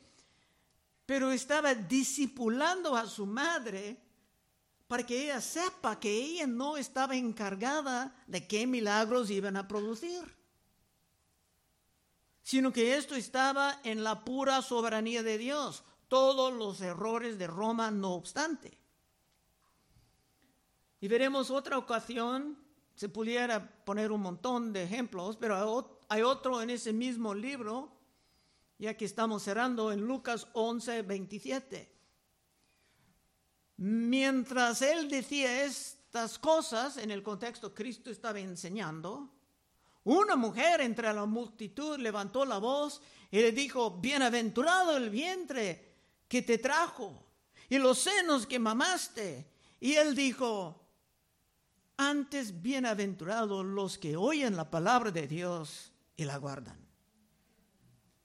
pero 1.05 1.31
estaba 1.31 1.73
discipulando 1.73 2.95
a 2.95 3.07
su 3.07 3.25
madre 3.25 3.97
para 4.87 5.05
que 5.05 5.23
ella 5.23 5.41
sepa 5.41 5.99
que 5.99 6.11
ella 6.11 6.45
no 6.45 6.77
estaba 6.77 7.15
encargada 7.15 8.13
de 8.27 8.45
qué 8.45 8.67
milagros 8.67 9.29
iban 9.29 9.55
a 9.55 9.67
producir 9.67 10.38
sino 12.49 12.73
que 12.73 12.97
esto 12.97 13.13
estaba 13.13 13.79
en 13.83 14.03
la 14.03 14.25
pura 14.25 14.63
soberanía 14.63 15.21
de 15.21 15.37
Dios, 15.37 15.83
todos 16.07 16.51
los 16.51 16.81
errores 16.81 17.37
de 17.37 17.45
Roma 17.45 17.91
no 17.91 18.15
obstante. 18.15 18.75
Y 20.99 21.07
veremos 21.07 21.51
otra 21.51 21.77
ocasión, 21.77 22.57
se 22.95 23.07
pudiera 23.07 23.85
poner 23.85 24.11
un 24.11 24.21
montón 24.21 24.73
de 24.73 24.81
ejemplos, 24.81 25.37
pero 25.37 25.95
hay 26.09 26.23
otro 26.23 26.59
en 26.63 26.71
ese 26.71 26.91
mismo 26.91 27.35
libro, 27.35 27.95
ya 28.79 28.97
que 28.97 29.05
estamos 29.05 29.43
cerrando 29.43 29.91
en 29.91 30.07
Lucas 30.07 30.47
11, 30.53 31.03
27. 31.03 31.95
Mientras 33.77 34.81
él 34.81 35.07
decía 35.07 35.65
estas 35.65 36.39
cosas, 36.39 36.97
en 36.97 37.11
el 37.11 37.21
contexto 37.21 37.75
Cristo 37.75 38.09
estaba 38.09 38.39
enseñando, 38.39 39.38
Una 40.09 40.35
mujer 40.35 40.81
entre 40.81 41.13
la 41.13 41.27
multitud 41.27 41.99
levantó 41.99 42.43
la 42.43 42.57
voz 42.57 42.99
y 43.29 43.41
le 43.41 43.51
dijo, 43.51 43.91
bienaventurado 43.91 44.97
el 44.97 45.11
vientre 45.11 45.97
que 46.27 46.41
te 46.41 46.57
trajo 46.57 47.27
y 47.69 47.77
los 47.77 47.99
senos 47.99 48.47
que 48.47 48.57
mamaste. 48.57 49.45
Y 49.79 49.93
él 49.93 50.15
dijo, 50.15 50.83
antes 51.97 52.59
bienaventurados 52.59 53.63
los 53.63 53.99
que 53.99 54.17
oyen 54.17 54.55
la 54.55 54.71
palabra 54.71 55.11
de 55.11 55.27
Dios 55.27 55.91
y 56.15 56.25
la 56.25 56.37
guardan. 56.37 56.83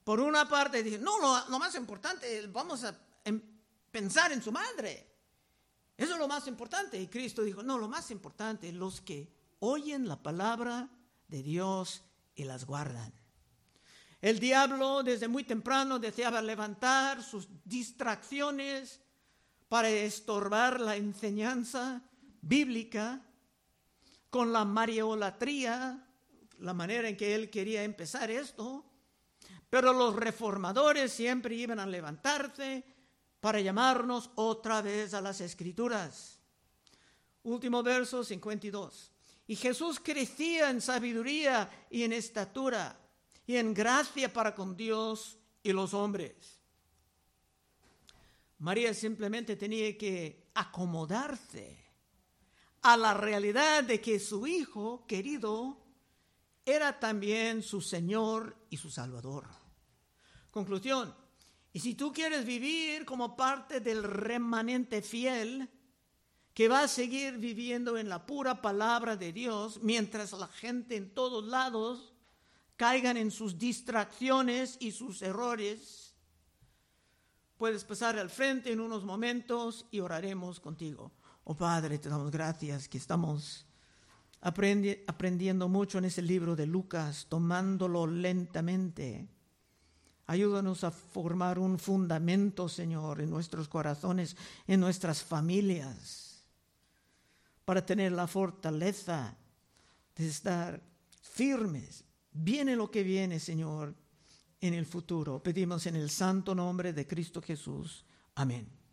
Por 0.05 0.21
una 0.21 0.49
parte, 0.49 0.83
dice, 0.83 0.99
no, 0.99 1.19
lo, 1.51 1.59
más 1.59 1.75
importante, 1.75 2.47
vamos 2.47 2.83
a 2.85 2.99
em, 3.25 3.43
pensar 3.91 4.33
en 4.33 4.43
su 4.43 4.51
madre. 4.51 5.07
Eso 5.99 6.15
es 6.15 6.19
lo 6.19 6.29
más 6.29 6.47
importante. 6.47 6.99
Y 6.99 7.09
Cristo 7.09 7.43
dijo, 7.43 7.63
no, 7.63 7.77
lo 7.77 7.89
más 7.89 8.11
importante, 8.11 8.73
los 8.73 9.03
que 9.03 9.31
oyen 9.61 10.09
la 10.09 10.17
palabra 10.17 10.89
de 11.35 11.43
Dios 11.43 12.05
y 12.37 12.45
las 12.45 12.65
guardan. 12.65 13.13
El 14.21 14.39
diablo 14.39 15.03
desde 15.03 15.27
muy 15.27 15.43
temprano 15.43 15.99
deseaba 15.99 16.41
levantar 16.41 17.25
sus 17.25 17.49
distracciones 17.65 19.01
para 19.69 19.89
estorbar 19.89 20.81
la 20.81 20.95
enseñanza 20.95 22.01
bíblica 22.41 23.21
con 24.31 24.53
la 24.53 24.65
mariolatría, 24.65 26.07
la 26.61 26.73
manera 26.73 27.09
en 27.09 27.17
que 27.17 27.35
él 27.35 27.51
quería 27.51 27.83
empezar 27.83 28.31
esto. 28.31 28.85
Pero 29.69 29.93
los 29.93 30.15
reformadores 30.15 31.13
siempre 31.13 31.57
iban 31.57 31.81
a 31.81 31.87
levantarse 31.87 32.85
para 33.41 33.61
llamarnos 33.61 34.31
otra 34.37 34.83
vez 34.83 35.15
a 35.15 35.21
las 35.21 35.41
escrituras. 35.41 36.39
Último 37.43 37.83
verso 37.83 38.23
52. 38.23 39.14
Y 39.47 39.57
Jesús 39.57 40.01
crecía 40.01 40.71
en 40.71 40.81
sabiduría 40.81 41.87
y 41.91 42.03
en 42.03 42.13
estatura 42.13 42.99
y 43.47 43.57
en 43.57 43.75
gracia 43.75 44.33
para 44.33 44.55
con 44.55 44.77
Dios 44.77 45.39
y 45.63 45.73
los 45.73 45.93
hombres. 45.93 46.61
María 48.59 48.95
simplemente 48.95 49.57
tenía 49.57 49.97
que 49.99 50.51
acomodarse 50.55 51.85
a 52.83 52.97
la 52.97 53.15
realidad 53.15 53.85
de 53.85 54.01
que 54.01 54.19
su 54.19 54.47
hijo 54.47 55.05
querido 55.07 55.85
era 56.65 56.99
también 56.99 57.63
su 57.63 57.81
Señor 57.81 58.57
y 58.71 58.77
su 58.77 58.91
Salvador. 58.91 59.47
Conclusión, 60.51 61.15
y 61.73 61.81
si 61.81 61.95
tú 61.95 62.13
quieres 62.13 62.47
vivir 62.47 63.05
como 63.05 63.37
parte 63.37 63.81
del 63.81 64.03
remanente 64.05 65.03
fiel, 65.03 65.69
que 66.55 66.69
va 66.69 66.83
a 66.85 66.89
seguir 66.89 67.37
viviendo 67.39 67.99
en 67.99 68.09
la 68.09 68.25
pura 68.25 68.63
palabra 68.63 69.17
de 69.17 69.33
Dios, 69.33 69.81
mientras 69.83 70.33
la 70.33 70.47
gente 70.47 70.97
en 70.97 71.13
todos 71.13 71.45
lados 71.45 72.15
caigan 72.77 73.17
en 73.17 73.33
sus 73.33 73.59
distracciones 73.59 74.77
y 74.81 74.93
sus 74.93 75.21
errores, 75.23 76.15
puedes 77.57 77.85
pasar 77.85 78.19
al 78.19 78.31
frente 78.31 78.73
en 78.73 78.81
unos 78.81 79.05
momentos 79.05 79.87
y 79.91 79.99
oraremos 79.99 80.61
contigo. 80.61 81.13
Oh 81.43 81.57
Padre, 81.57 81.99
te 81.99 82.09
damos 82.09 82.31
gracias 82.31 82.89
que 82.89 82.99
estamos 82.99 83.67
aprendiendo 84.41 85.69
mucho 85.69 85.99
en 85.99 86.05
ese 86.05 86.23
libro 86.23 86.55
de 86.55 86.67
Lucas, 86.67 87.27
tomándolo 87.29 88.07
lentamente. 88.07 89.29
Ayúdanos 90.27 90.85
a 90.85 90.91
formar 90.91 91.59
un 91.59 91.79
fundamento, 91.79 92.69
Señor, 92.69 93.21
en 93.21 93.31
nuestros 93.31 93.69
corazones, 93.69 94.37
en 94.67 94.81
nuestras 94.81 95.23
familias, 95.23 96.34
para 97.65 97.85
tener 97.85 98.13
la 98.13 98.27
fortaleza 98.27 99.37
de 100.17 100.27
estar 100.29 100.83
firmes. 101.23 102.05
Viene 102.33 102.77
lo 102.77 102.91
que 102.91 103.03
viene, 103.03 103.41
Señor, 103.41 103.95
en 104.61 104.75
el 104.75 104.87
futuro. 104.87 105.43
Pedimos 105.43 105.87
en 105.87 105.97
el 105.97 106.11
santo 106.11 106.55
nombre 106.55 106.93
de 106.93 107.07
Cristo 107.07 107.41
Jesús. 107.41 108.05
Amén. 108.35 108.84